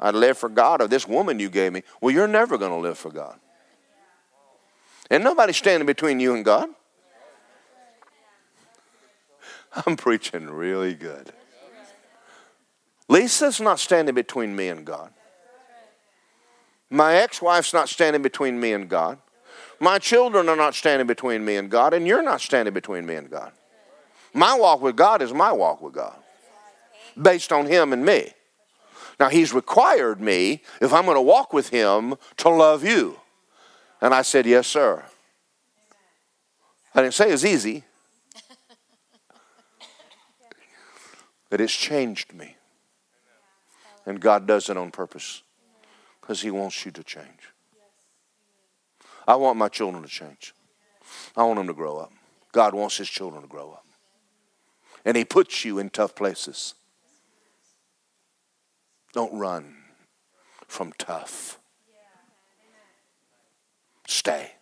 [0.00, 1.82] I live for God or this woman you gave me.
[2.00, 3.38] Well, you're never going to live for God.
[5.10, 6.68] And nobody standing between you and God.
[9.86, 11.32] I'm preaching really good.
[13.08, 15.10] Lisa's not standing between me and God.
[16.90, 19.18] My ex wife's not standing between me and God.
[19.80, 23.14] My children are not standing between me and God, and you're not standing between me
[23.14, 23.52] and God.
[24.34, 26.16] My walk with God is my walk with God,
[27.20, 28.32] based on Him and me.
[29.18, 33.18] Now, He's required me, if I'm going to walk with Him, to love you.
[34.00, 35.04] And I said, Yes, sir.
[36.94, 37.84] I didn't say it's easy,
[41.50, 42.56] but it's changed me.
[44.06, 45.42] And God does it on purpose
[46.20, 47.52] because He wants you to change.
[49.26, 50.54] I want my children to change.
[51.36, 52.12] I want them to grow up.
[52.52, 53.84] God wants His children to grow up.
[55.04, 56.74] And He puts you in tough places.
[59.12, 59.76] Don't run
[60.66, 61.58] from tough.
[64.06, 64.52] Stay.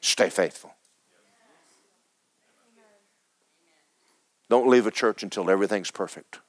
[0.00, 0.74] Stay faithful.
[4.48, 6.40] Don't leave a church until everything's perfect.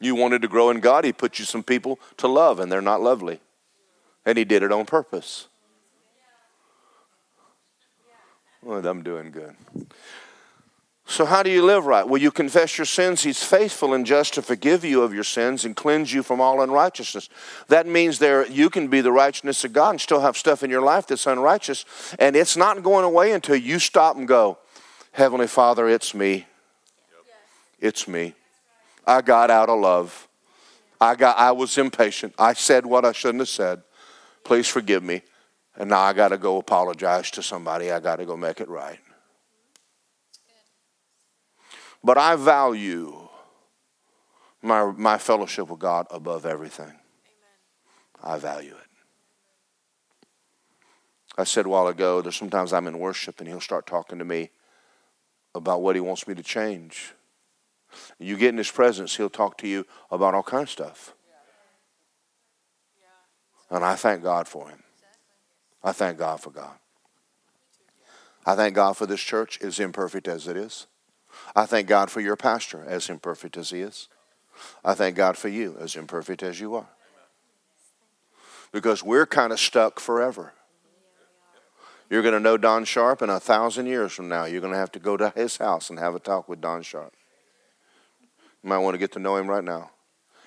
[0.00, 2.82] You wanted to grow in God, He put you some people to love, and they're
[2.82, 3.40] not lovely.
[4.26, 5.46] And He did it on purpose.
[8.62, 9.56] Well, I'm doing good.
[11.04, 12.06] So, how do you live right?
[12.06, 13.22] Well, you confess your sins.
[13.22, 16.62] He's faithful and just to forgive you of your sins and cleanse you from all
[16.62, 17.28] unrighteousness.
[17.68, 20.70] That means there you can be the righteousness of God and still have stuff in
[20.70, 21.84] your life that's unrighteous.
[22.20, 24.58] And it's not going away until you stop and go,
[25.10, 26.46] Heavenly Father, it's me.
[27.80, 28.34] It's me.
[29.04, 30.28] I got out of love.
[31.00, 32.32] I got I was impatient.
[32.38, 33.82] I said what I shouldn't have said.
[34.44, 35.22] Please forgive me.
[35.76, 37.90] And now I got to go apologize to somebody.
[37.90, 38.98] I got to go make it right.
[42.04, 43.28] But I value
[44.60, 46.86] my, my fellowship with God above everything.
[46.86, 46.98] Amen.
[48.22, 48.92] I value it.
[51.38, 54.24] I said a while ago, there's sometimes I'm in worship and he'll start talking to
[54.24, 54.50] me
[55.54, 57.14] about what he wants me to change.
[58.18, 61.14] You get in his presence, he'll talk to you about all kinds of stuff.
[63.70, 64.82] And I thank God for him.
[65.84, 66.74] I thank God for God.
[68.44, 70.86] I thank God for this church, as imperfect as it is.
[71.54, 74.08] I thank God for your pastor, as imperfect as he is.
[74.84, 76.88] I thank God for you, as imperfect as you are.
[78.72, 80.52] Because we're kind of stuck forever.
[82.10, 84.44] You're going to know Don Sharp in a thousand years from now.
[84.44, 86.82] You're going to have to go to his house and have a talk with Don
[86.82, 87.14] Sharp.
[88.62, 89.90] You might want to get to know him right now.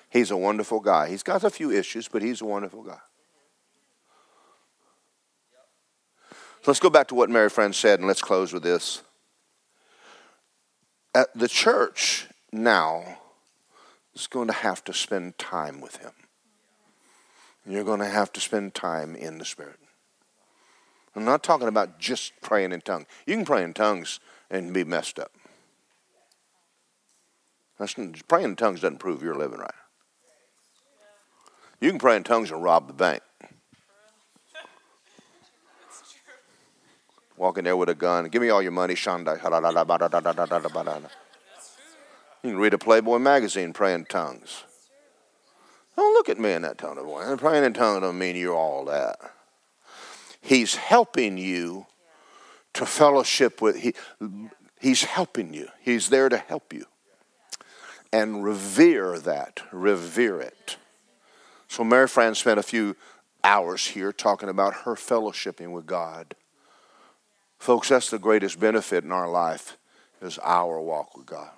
[0.08, 1.08] He's a wonderful guy.
[1.08, 3.00] He's got a few issues, but he's a wonderful guy.
[6.66, 9.02] Let's go back to what Mary Fran said, and let's close with this.
[11.14, 13.18] At the church now
[14.14, 16.10] is going to have to spend time with him.
[17.64, 19.78] You're going to have to spend time in the Spirit.
[21.14, 23.06] I'm not talking about just praying in tongues.
[23.26, 25.32] You can pray in tongues and be messed up.
[28.28, 29.70] Praying in tongues doesn't prove you're living right.
[31.80, 33.22] You can pray in tongues and rob the bank.
[37.36, 38.28] Walk in there with a gun.
[38.28, 39.36] Give me all your money, Shanda.
[42.42, 44.64] You can read a Playboy magazine, pray in tongues.
[45.96, 47.38] Don't look at me in that tone of voice.
[47.38, 49.18] Praying in tongues don't mean you're all that.
[50.40, 51.86] He's helping you
[52.74, 53.76] to fellowship with.
[53.76, 53.94] He,
[54.80, 55.68] he's helping you.
[55.80, 56.86] He's there to help you
[58.12, 60.76] and revere that, revere it.
[61.68, 62.96] So Mary Fran spent a few
[63.42, 66.34] hours here talking about her fellowshipping with God.
[67.58, 69.76] Folks, that's the greatest benefit in our life
[70.22, 71.50] is our walk with God.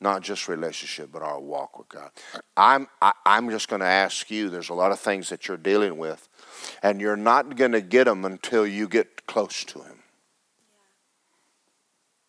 [0.00, 2.10] Not just relationship, but our walk with God.
[2.56, 5.28] I'm, I, am i am just going to ask you there's a lot of things
[5.30, 6.28] that you're dealing with,
[6.82, 9.98] and you're not going to get them until you get close to Him.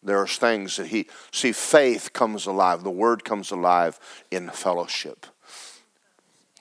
[0.01, 2.83] There's things that he, see, faith comes alive.
[2.83, 3.99] The word comes alive
[4.31, 5.25] in fellowship.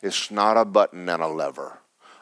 [0.02, 1.78] It's not a button and a lever.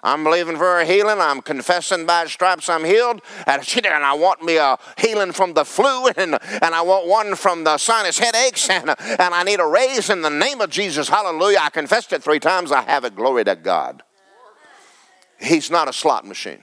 [0.06, 1.18] I'm believing for a healing.
[1.18, 3.20] I'm confessing by stripes I'm healed.
[3.44, 7.64] And I want me a healing from the flu, and, and I want one from
[7.64, 11.08] the sinus headaches, and, and I need a raise in the name of Jesus.
[11.08, 11.58] Hallelujah.
[11.60, 12.70] I confessed it three times.
[12.70, 13.16] I have it.
[13.16, 14.04] Glory to God.
[15.40, 16.62] He's not a slot machine.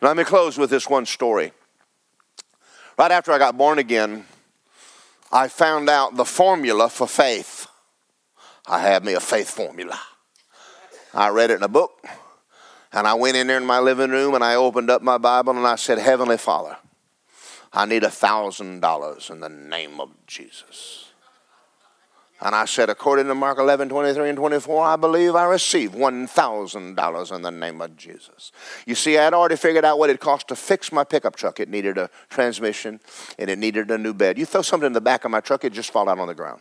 [0.00, 1.52] Let me close with this one story.
[2.96, 4.26] Right after I got born again,
[5.32, 7.66] I found out the formula for faith.
[8.64, 9.98] I had me a faith formula.
[11.16, 12.06] I read it in a book,
[12.92, 15.56] and I went in there in my living room and I opened up my Bible
[15.56, 16.76] and I said, Heavenly Father,
[17.72, 21.06] I need a thousand dollars in the name of Jesus.
[22.42, 27.34] And I said, according to Mark 11, 23 and 24, I believe I received $1,000
[27.34, 28.52] in the name of Jesus.
[28.84, 31.60] You see, I had already figured out what it cost to fix my pickup truck.
[31.60, 33.00] It needed a transmission
[33.38, 34.36] and it needed a new bed.
[34.36, 36.34] You throw something in the back of my truck, it just fall out on the
[36.34, 36.60] ground.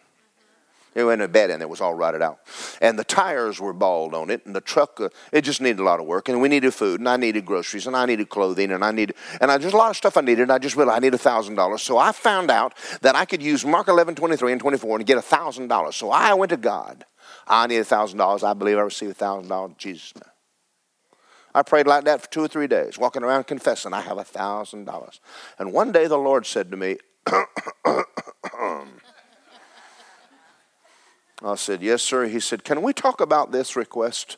[0.96, 2.40] It went in a bed and it was all rotted out.
[2.82, 5.84] And the tires were bald on it, and the truck, uh, it just needed a
[5.84, 6.30] lot of work.
[6.30, 9.16] And we needed food, and I needed groceries, and I needed clothing, and I needed,
[9.42, 10.44] and I, just a lot of stuff I needed.
[10.44, 11.80] And I just realized I needed $1,000.
[11.82, 15.18] So I found out that I could use Mark 11, 23 and 24 and get
[15.18, 15.94] $1,000.
[15.94, 17.06] So I went to God.
[17.46, 18.44] I need $1,000.
[18.44, 20.14] I believe I received $1,000 in Jesus'.
[21.54, 25.20] I prayed like that for two or three days, walking around confessing, I have $1,000.
[25.58, 26.98] And one day the Lord said to me,
[31.44, 32.26] I said, Yes, sir.
[32.26, 34.38] He said, Can we talk about this request?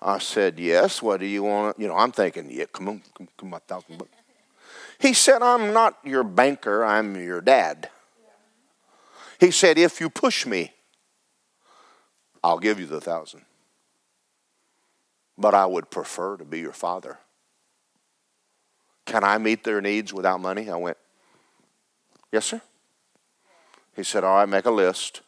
[0.00, 1.02] I said, Yes.
[1.02, 1.78] What do you want?
[1.78, 4.10] You know, I'm thinking, Yeah, come on, come, come on, thousand bucks.
[4.98, 7.88] He said, I'm not your banker, I'm your dad.
[9.38, 10.72] He said, If you push me,
[12.42, 13.42] I'll give you the thousand.
[15.38, 17.18] But I would prefer to be your father.
[19.06, 20.68] Can I meet their needs without money?
[20.68, 20.96] I went,
[22.32, 22.60] Yes, sir.
[23.94, 25.22] He said, All right, make a list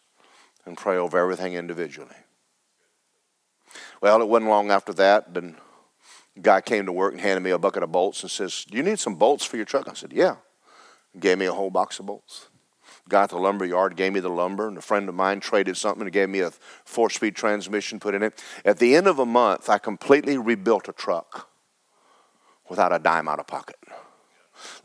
[0.64, 2.16] and pray over everything individually.
[4.00, 5.56] Well, it wasn't long after that, then
[6.36, 8.76] a guy came to work and handed me a bucket of bolts and says, Do
[8.76, 9.88] you need some bolts for your truck?
[9.88, 10.36] I said, Yeah.
[11.18, 12.48] Gave me a whole box of bolts.
[13.08, 16.02] Got the lumber yard gave me the lumber, and a friend of mine traded something
[16.02, 16.52] and gave me a
[16.84, 18.42] four speed transmission put in it.
[18.64, 21.48] At the end of a month, I completely rebuilt a truck
[22.68, 23.76] without a dime out of pocket.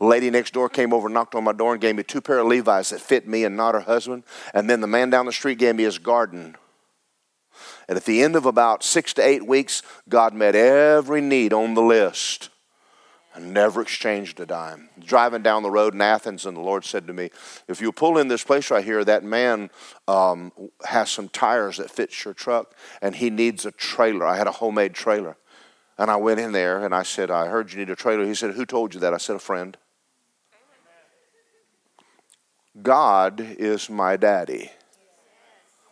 [0.00, 2.46] Lady next door came over, knocked on my door, and gave me two pair of
[2.46, 4.24] Levi's that fit me and not her husband.
[4.54, 6.56] And then the man down the street gave me his garden.
[7.88, 11.74] And at the end of about six to eight weeks, God met every need on
[11.74, 12.50] the list
[13.38, 14.88] and never exchanged a dime.
[14.98, 17.30] Driving down the road in Athens, and the Lord said to me,
[17.68, 19.70] If you pull in this place right here, that man
[20.08, 20.52] um,
[20.84, 24.26] has some tires that fits your truck, and he needs a trailer.
[24.26, 25.36] I had a homemade trailer.
[25.98, 28.24] And I went in there and I said, I heard you need a trailer.
[28.24, 29.12] He said, Who told you that?
[29.12, 29.76] I said, A friend.
[32.80, 34.70] God is my daddy.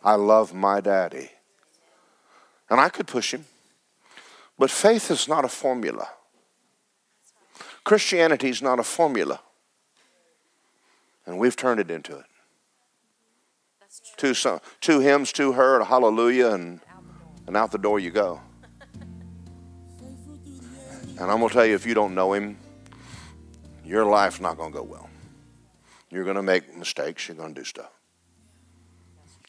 [0.03, 1.31] I love my daddy.
[2.69, 3.45] And I could push him.
[4.57, 6.07] But faith is not a formula.
[7.83, 9.41] Christianity is not a formula.
[11.25, 12.25] And we've turned it into it.
[14.15, 14.33] Two,
[14.79, 16.79] two hymns, two her, a hallelujah, and,
[17.45, 18.41] and out the door you go.
[21.19, 22.57] And I'm going to tell you, if you don't know him,
[23.83, 25.09] your life's not going to go well.
[26.09, 27.27] You're going to make mistakes.
[27.27, 27.91] You're going to do stuff.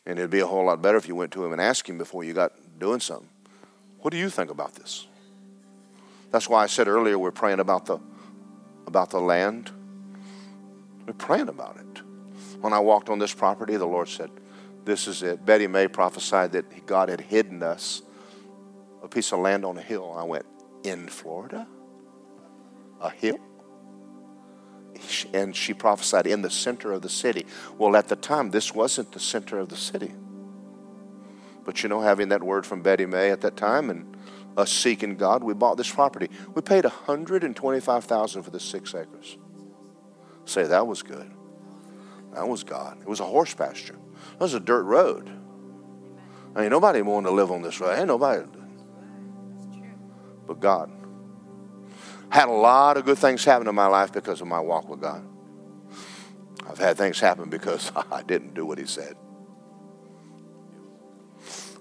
[0.06, 1.98] And it'd be a whole lot better if you went to him and asked him
[1.98, 3.28] before you got doing something.
[4.00, 5.06] What do you think about this?
[6.30, 7.98] That's why I said earlier we're praying about the
[8.86, 9.70] about the land.
[11.06, 12.02] We're praying about it.
[12.60, 14.30] When I walked on this property, the Lord said,
[14.84, 15.44] This is it.
[15.44, 18.02] Betty May prophesied that God had hidden us
[19.02, 20.14] a piece of land on a hill.
[20.16, 20.46] I went,
[20.84, 21.66] in Florida,
[23.00, 23.38] a hill.
[25.32, 27.46] And she prophesied in the center of the city.
[27.76, 30.12] Well, at the time, this wasn't the center of the city.
[31.64, 34.16] But you know, having that word from Betty May at that time and
[34.56, 36.30] us seeking God, we bought this property.
[36.54, 39.36] We paid 125000 for the six acres.
[40.46, 41.30] Say, that was good.
[42.34, 43.00] That was God.
[43.00, 43.96] It was a horse pasture.
[44.32, 45.30] It was a dirt road.
[46.56, 47.96] I mean, nobody wanted to live on this road.
[47.96, 48.44] Ain't nobody
[50.48, 50.90] but God.
[52.30, 55.00] Had a lot of good things happen in my life because of my walk with
[55.00, 55.24] God.
[56.68, 59.14] I've had things happen because I didn't do what He said.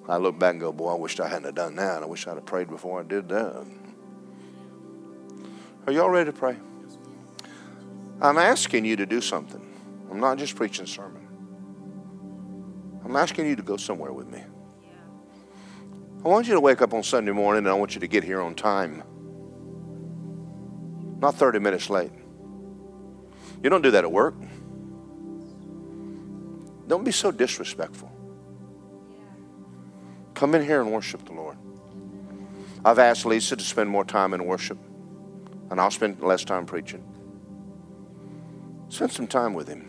[0.07, 2.03] I look back and go, boy, I wish I hadn't done that.
[2.03, 3.65] I wish I'd have prayed before I did that.
[5.85, 6.55] Are y'all ready to pray?
[8.21, 9.63] I'm asking you to do something.
[10.09, 11.27] I'm not just preaching sermon.
[13.03, 14.43] I'm asking you to go somewhere with me.
[16.27, 18.21] I want you to wake up on Sunday morning and I want you to get
[18.21, 19.01] here on time.
[21.21, 22.11] Not 30 minutes late.
[23.63, 24.35] You don't do that at work.
[26.85, 28.11] Don't be so disrespectful.
[30.33, 31.57] Come in here and worship the Lord.
[32.83, 34.77] I've asked Lisa to spend more time in worship,
[35.71, 37.05] and I'll spend less time preaching.
[38.89, 39.86] Spend some time with Him.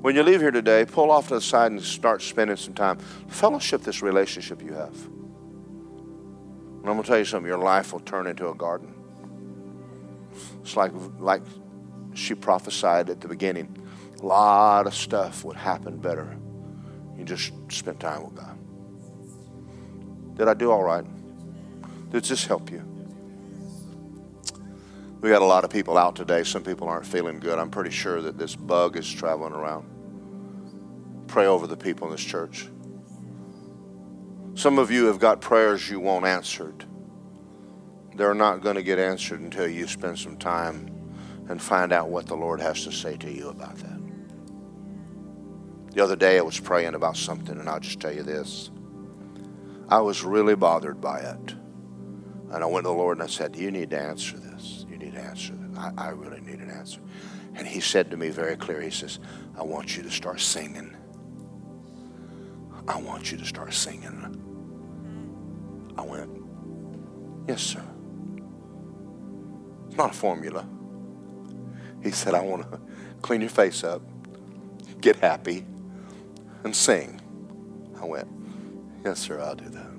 [0.00, 2.98] When you leave here today, pull off to the side and start spending some time.
[3.28, 4.94] Fellowship this relationship you have.
[5.04, 8.94] And I'm going to tell you something your life will turn into a garden.
[10.62, 11.42] It's like, like
[12.14, 13.76] she prophesied at the beginning.
[14.22, 16.36] A lot of stuff would happen better.
[17.16, 18.56] You just spend time with God.
[20.36, 21.04] Did I do all right?
[22.10, 22.97] Did this help you?
[25.20, 26.44] We got a lot of people out today.
[26.44, 27.58] Some people aren't feeling good.
[27.58, 29.88] I'm pretty sure that this bug is traveling around.
[31.26, 32.68] Pray over the people in this church.
[34.54, 36.84] Some of you have got prayers you want answered.
[38.14, 40.88] They're not going to get answered until you spend some time
[41.48, 43.98] and find out what the Lord has to say to you about that.
[45.94, 48.70] The other day I was praying about something, and I'll just tell you this.
[49.88, 51.54] I was really bothered by it.
[52.50, 54.47] And I went to the Lord and I said, You need to answer this.
[55.18, 55.54] Answer.
[55.76, 57.00] I, I really need an answer.
[57.54, 59.18] And He said to me very clear, He says,
[59.56, 60.96] I want you to start singing.
[62.86, 64.34] I want you to start singing.
[65.96, 66.30] I went,
[67.48, 67.84] Yes, sir.
[69.88, 70.66] It's not a formula.
[72.02, 72.80] He said, I want to
[73.22, 74.02] clean your face up,
[75.00, 75.66] get happy,
[76.64, 77.20] and sing.
[78.00, 78.28] I went,
[79.04, 79.90] Yes, sir, I'll do that.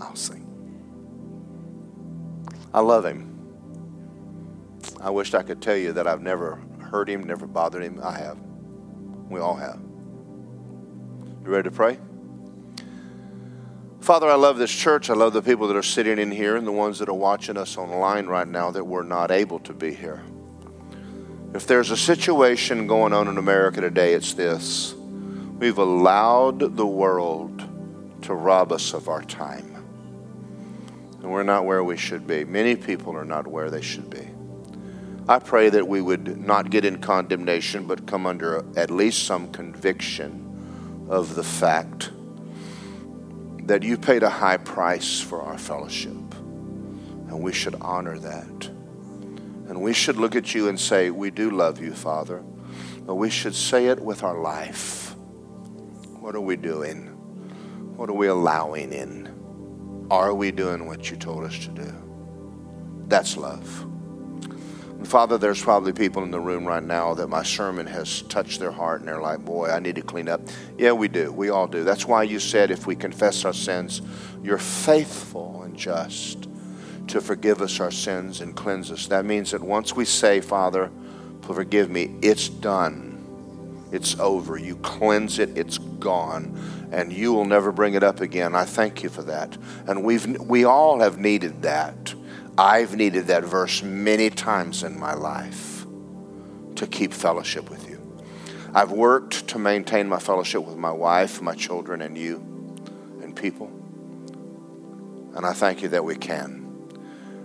[0.00, 0.44] I'll sing.
[2.72, 3.27] I love him.
[5.00, 8.00] I wished I could tell you that I've never hurt him, never bothered him.
[8.02, 8.38] I have.
[9.28, 9.80] We all have.
[11.44, 11.98] You ready to pray?
[14.00, 15.10] Father, I love this church.
[15.10, 17.56] I love the people that are sitting in here and the ones that are watching
[17.56, 20.22] us online right now that were not able to be here.
[21.54, 24.94] If there's a situation going on in America today, it's this.
[24.94, 27.62] We've allowed the world
[28.22, 29.74] to rob us of our time.
[31.20, 32.44] And we're not where we should be.
[32.44, 34.28] Many people are not where they should be.
[35.28, 39.52] I pray that we would not get in condemnation, but come under at least some
[39.52, 42.10] conviction of the fact
[43.64, 46.12] that you paid a high price for our fellowship.
[46.12, 48.66] And we should honor that.
[49.68, 52.42] And we should look at you and say, We do love you, Father.
[53.04, 55.14] But we should say it with our life.
[56.20, 57.06] What are we doing?
[57.96, 60.06] What are we allowing in?
[60.10, 61.94] Are we doing what you told us to do?
[63.08, 63.87] That's love.
[64.98, 68.58] And Father, there's probably people in the room right now that my sermon has touched
[68.58, 70.40] their heart and they're like, boy, I need to clean up.
[70.76, 71.30] Yeah, we do.
[71.32, 71.84] We all do.
[71.84, 74.02] That's why you said if we confess our sins,
[74.42, 76.48] you're faithful and just
[77.06, 79.06] to forgive us our sins and cleanse us.
[79.06, 80.90] That means that once we say, Father,
[81.42, 83.14] forgive me, it's done.
[83.92, 84.58] It's over.
[84.58, 88.54] You cleanse it, it's gone, and you will never bring it up again.
[88.54, 89.56] I thank you for that.
[89.86, 92.14] And we've we all have needed that.
[92.58, 95.86] I've needed that verse many times in my life
[96.74, 98.04] to keep fellowship with you.
[98.74, 102.38] I've worked to maintain my fellowship with my wife, my children, and you
[103.22, 103.68] and people.
[105.36, 106.66] And I thank you that we can.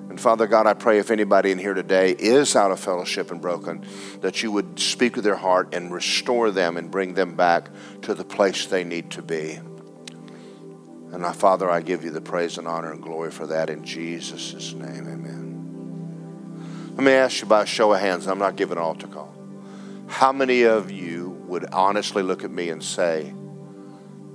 [0.09, 3.39] And Father God, I pray if anybody in here today is out of fellowship and
[3.39, 3.85] broken,
[4.21, 7.69] that you would speak to their heart and restore them and bring them back
[8.01, 9.59] to the place they need to be.
[11.13, 13.85] And now, Father, I give you the praise and honor and glory for that in
[13.85, 15.07] Jesus' name.
[15.07, 16.93] Amen.
[16.95, 19.31] Let me ask you by a show of hands, I'm not giving an altar call.
[20.07, 23.31] How many of you would honestly look at me and say,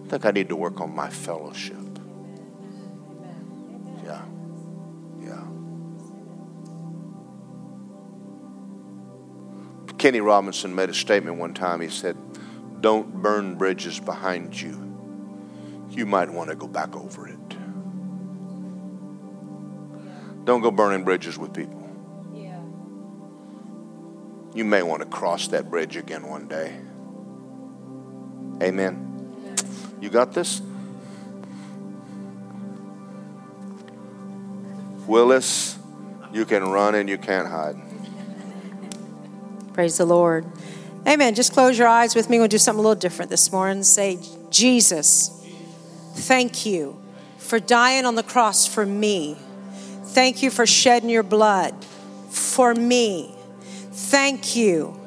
[0.04, 1.76] I think I need to work on my fellowship?
[4.04, 4.22] Yeah.
[5.20, 5.44] Yeah.
[9.98, 11.80] Kenny Robinson made a statement one time.
[11.80, 12.16] He said,
[12.80, 14.87] Don't burn bridges behind you.
[15.98, 17.48] You might want to go back over it.
[20.44, 21.90] Don't go burning bridges with people.
[22.32, 22.60] Yeah.
[24.54, 26.76] You may want to cross that bridge again one day.
[28.64, 29.56] Amen.
[30.00, 30.62] You got this?
[35.08, 35.80] Willis,
[36.32, 37.74] you can run and you can't hide.
[39.72, 40.46] Praise the Lord.
[41.08, 41.34] Amen.
[41.34, 42.38] Just close your eyes with me.
[42.38, 43.82] We'll do something a little different this morning.
[43.82, 44.20] Say,
[44.50, 45.37] Jesus,
[46.18, 47.00] thank you
[47.38, 49.36] for dying on the cross for me.
[50.06, 51.74] Thank you for shedding your blood
[52.30, 53.34] for me.
[53.92, 54.98] Thank you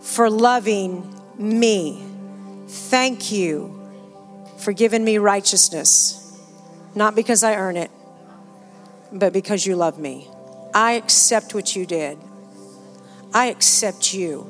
[0.00, 2.02] for loving me.
[2.66, 3.78] Thank you
[4.58, 6.38] for giving me righteousness,
[6.94, 7.90] not because I earn it,
[9.12, 10.28] but because you love me.
[10.74, 12.18] I accept what you did.
[13.34, 14.46] I accept you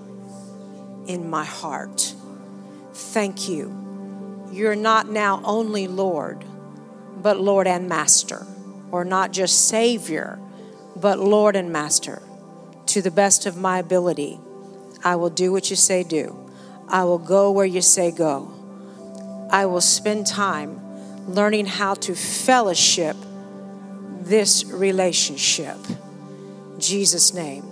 [1.06, 2.14] in my heart.
[2.92, 3.81] Thank you.
[4.52, 6.44] You're not now only Lord,
[7.22, 8.46] but Lord and Master,
[8.90, 10.38] or not just Savior,
[10.94, 12.22] but Lord and Master.
[12.86, 14.38] To the best of my ability,
[15.02, 16.36] I will do what you say do.
[16.86, 18.52] I will go where you say go.
[19.50, 20.78] I will spend time
[21.26, 23.16] learning how to fellowship
[24.20, 25.78] this relationship.
[26.78, 27.64] Jesus' name.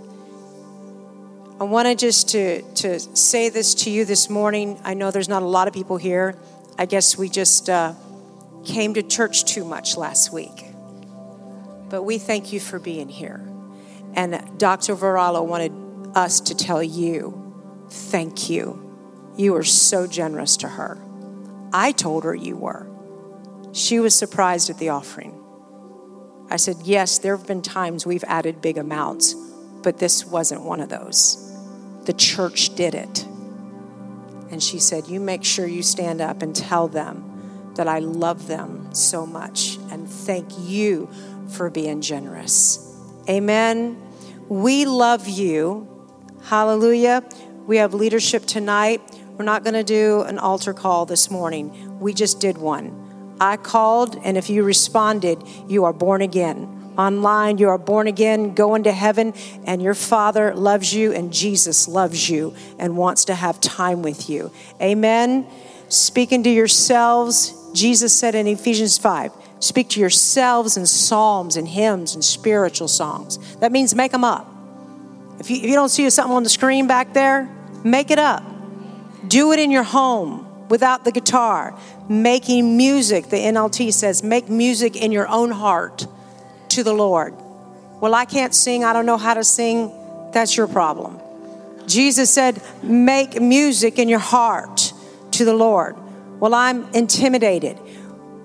[1.61, 4.81] I wanted just to, to say this to you this morning.
[4.83, 6.35] I know there's not a lot of people here.
[6.81, 7.93] I guess we just uh,
[8.65, 10.65] came to church too much last week.
[11.91, 13.47] But we thank you for being here.
[14.15, 14.97] And Dr.
[14.97, 15.73] Varalo wanted
[16.17, 19.35] us to tell you, thank you.
[19.37, 20.99] You were so generous to her.
[21.71, 22.87] I told her you were.
[23.73, 25.39] She was surprised at the offering.
[26.49, 29.35] I said, Yes, there have been times we've added big amounts,
[29.83, 31.47] but this wasn't one of those.
[32.07, 33.27] The church did it.
[34.51, 38.47] And she said, You make sure you stand up and tell them that I love
[38.47, 41.09] them so much and thank you
[41.49, 42.87] for being generous.
[43.29, 44.01] Amen.
[44.49, 45.87] We love you.
[46.45, 47.25] Hallelujah.
[47.67, 49.01] We have leadership tonight.
[49.37, 52.01] We're not going to do an altar call this morning.
[52.01, 53.37] We just did one.
[53.41, 57.59] I called, and if you responded, you are born again online.
[57.59, 62.29] You are born again, going to heaven, and your Father loves you, and Jesus loves
[62.29, 64.51] you and wants to have time with you.
[64.81, 65.47] Amen.
[65.89, 72.15] Speaking to yourselves, Jesus said in Ephesians 5 speak to yourselves in psalms and hymns
[72.15, 73.39] and spiritual songs.
[73.57, 74.47] That means make them up.
[75.39, 77.49] If you, if you don't see something on the screen back there,
[77.85, 78.43] make it up.
[79.27, 81.79] Do it in your home without the guitar.
[82.09, 86.07] Making music, the NLT says, make music in your own heart
[86.71, 87.35] to the Lord.
[88.01, 89.93] Well, I can't sing, I don't know how to sing.
[90.33, 91.21] That's your problem.
[91.87, 94.93] Jesus said, Make music in your heart
[95.33, 95.97] to the Lord.
[96.41, 97.79] Well, I'm intimidated.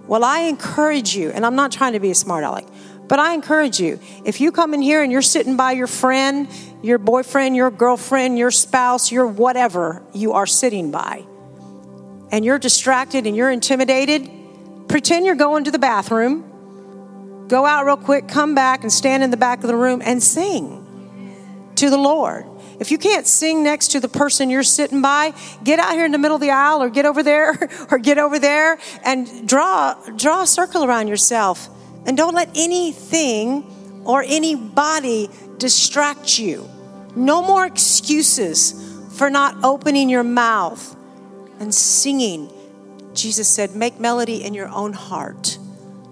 [0.08, 2.66] Well, I encourage you, and I'm not trying to be a smart aleck,
[3.08, 4.00] but I encourage you.
[4.26, 6.48] If you come in here and you're sitting by your friend,
[6.84, 11.24] your boyfriend, your girlfriend, your spouse, your whatever you are sitting by,
[12.32, 14.30] and you're distracted and you're intimidated,
[14.88, 16.52] pretend you're going to the bathroom
[17.48, 20.22] Go out real quick, come back, and stand in the back of the room and
[20.22, 20.82] sing
[21.76, 22.46] to the Lord.
[22.80, 26.12] If you can't sing next to the person you're sitting by, get out here in
[26.12, 29.94] the middle of the aisle or get over there or get over there and draw
[30.16, 31.70] draw a circle around yourself.
[32.06, 36.70] And don't let anything or anybody distract you.
[37.16, 38.74] No more excuses
[39.18, 40.96] for not opening your mouth
[41.60, 42.52] and singing.
[43.14, 45.58] Jesus said, Make melody in your own heart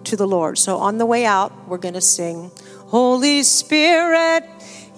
[0.05, 0.57] to the Lord.
[0.57, 2.51] So on the way out, we're going to sing,
[2.88, 4.43] Holy Spirit,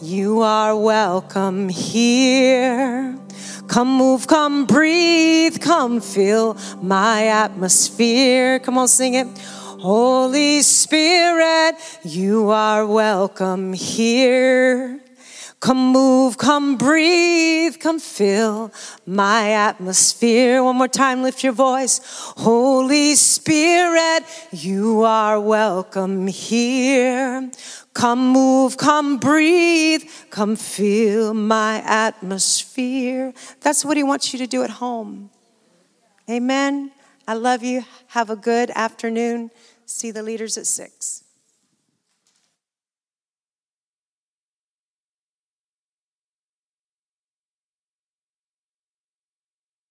[0.02, 3.18] you are welcome here.
[3.68, 8.60] Come move, come breathe, come fill my atmosphere.
[8.60, 9.28] Come on, sing it.
[9.38, 15.05] Holy Spirit, you are welcome here.
[15.66, 18.72] Come move, come breathe, come fill
[19.08, 20.62] my atmosphere.
[20.64, 22.02] One more time, lift your voice.
[22.38, 27.50] Holy Spirit, you are welcome here.
[27.96, 33.34] Come move, come breathe, come fill my atmosphere.
[33.62, 35.32] That's what he wants you to do at home.
[36.30, 36.92] Amen.
[37.28, 37.86] I love you.
[38.10, 39.50] Have a good afternoon.
[39.88, 41.25] See the leaders at six.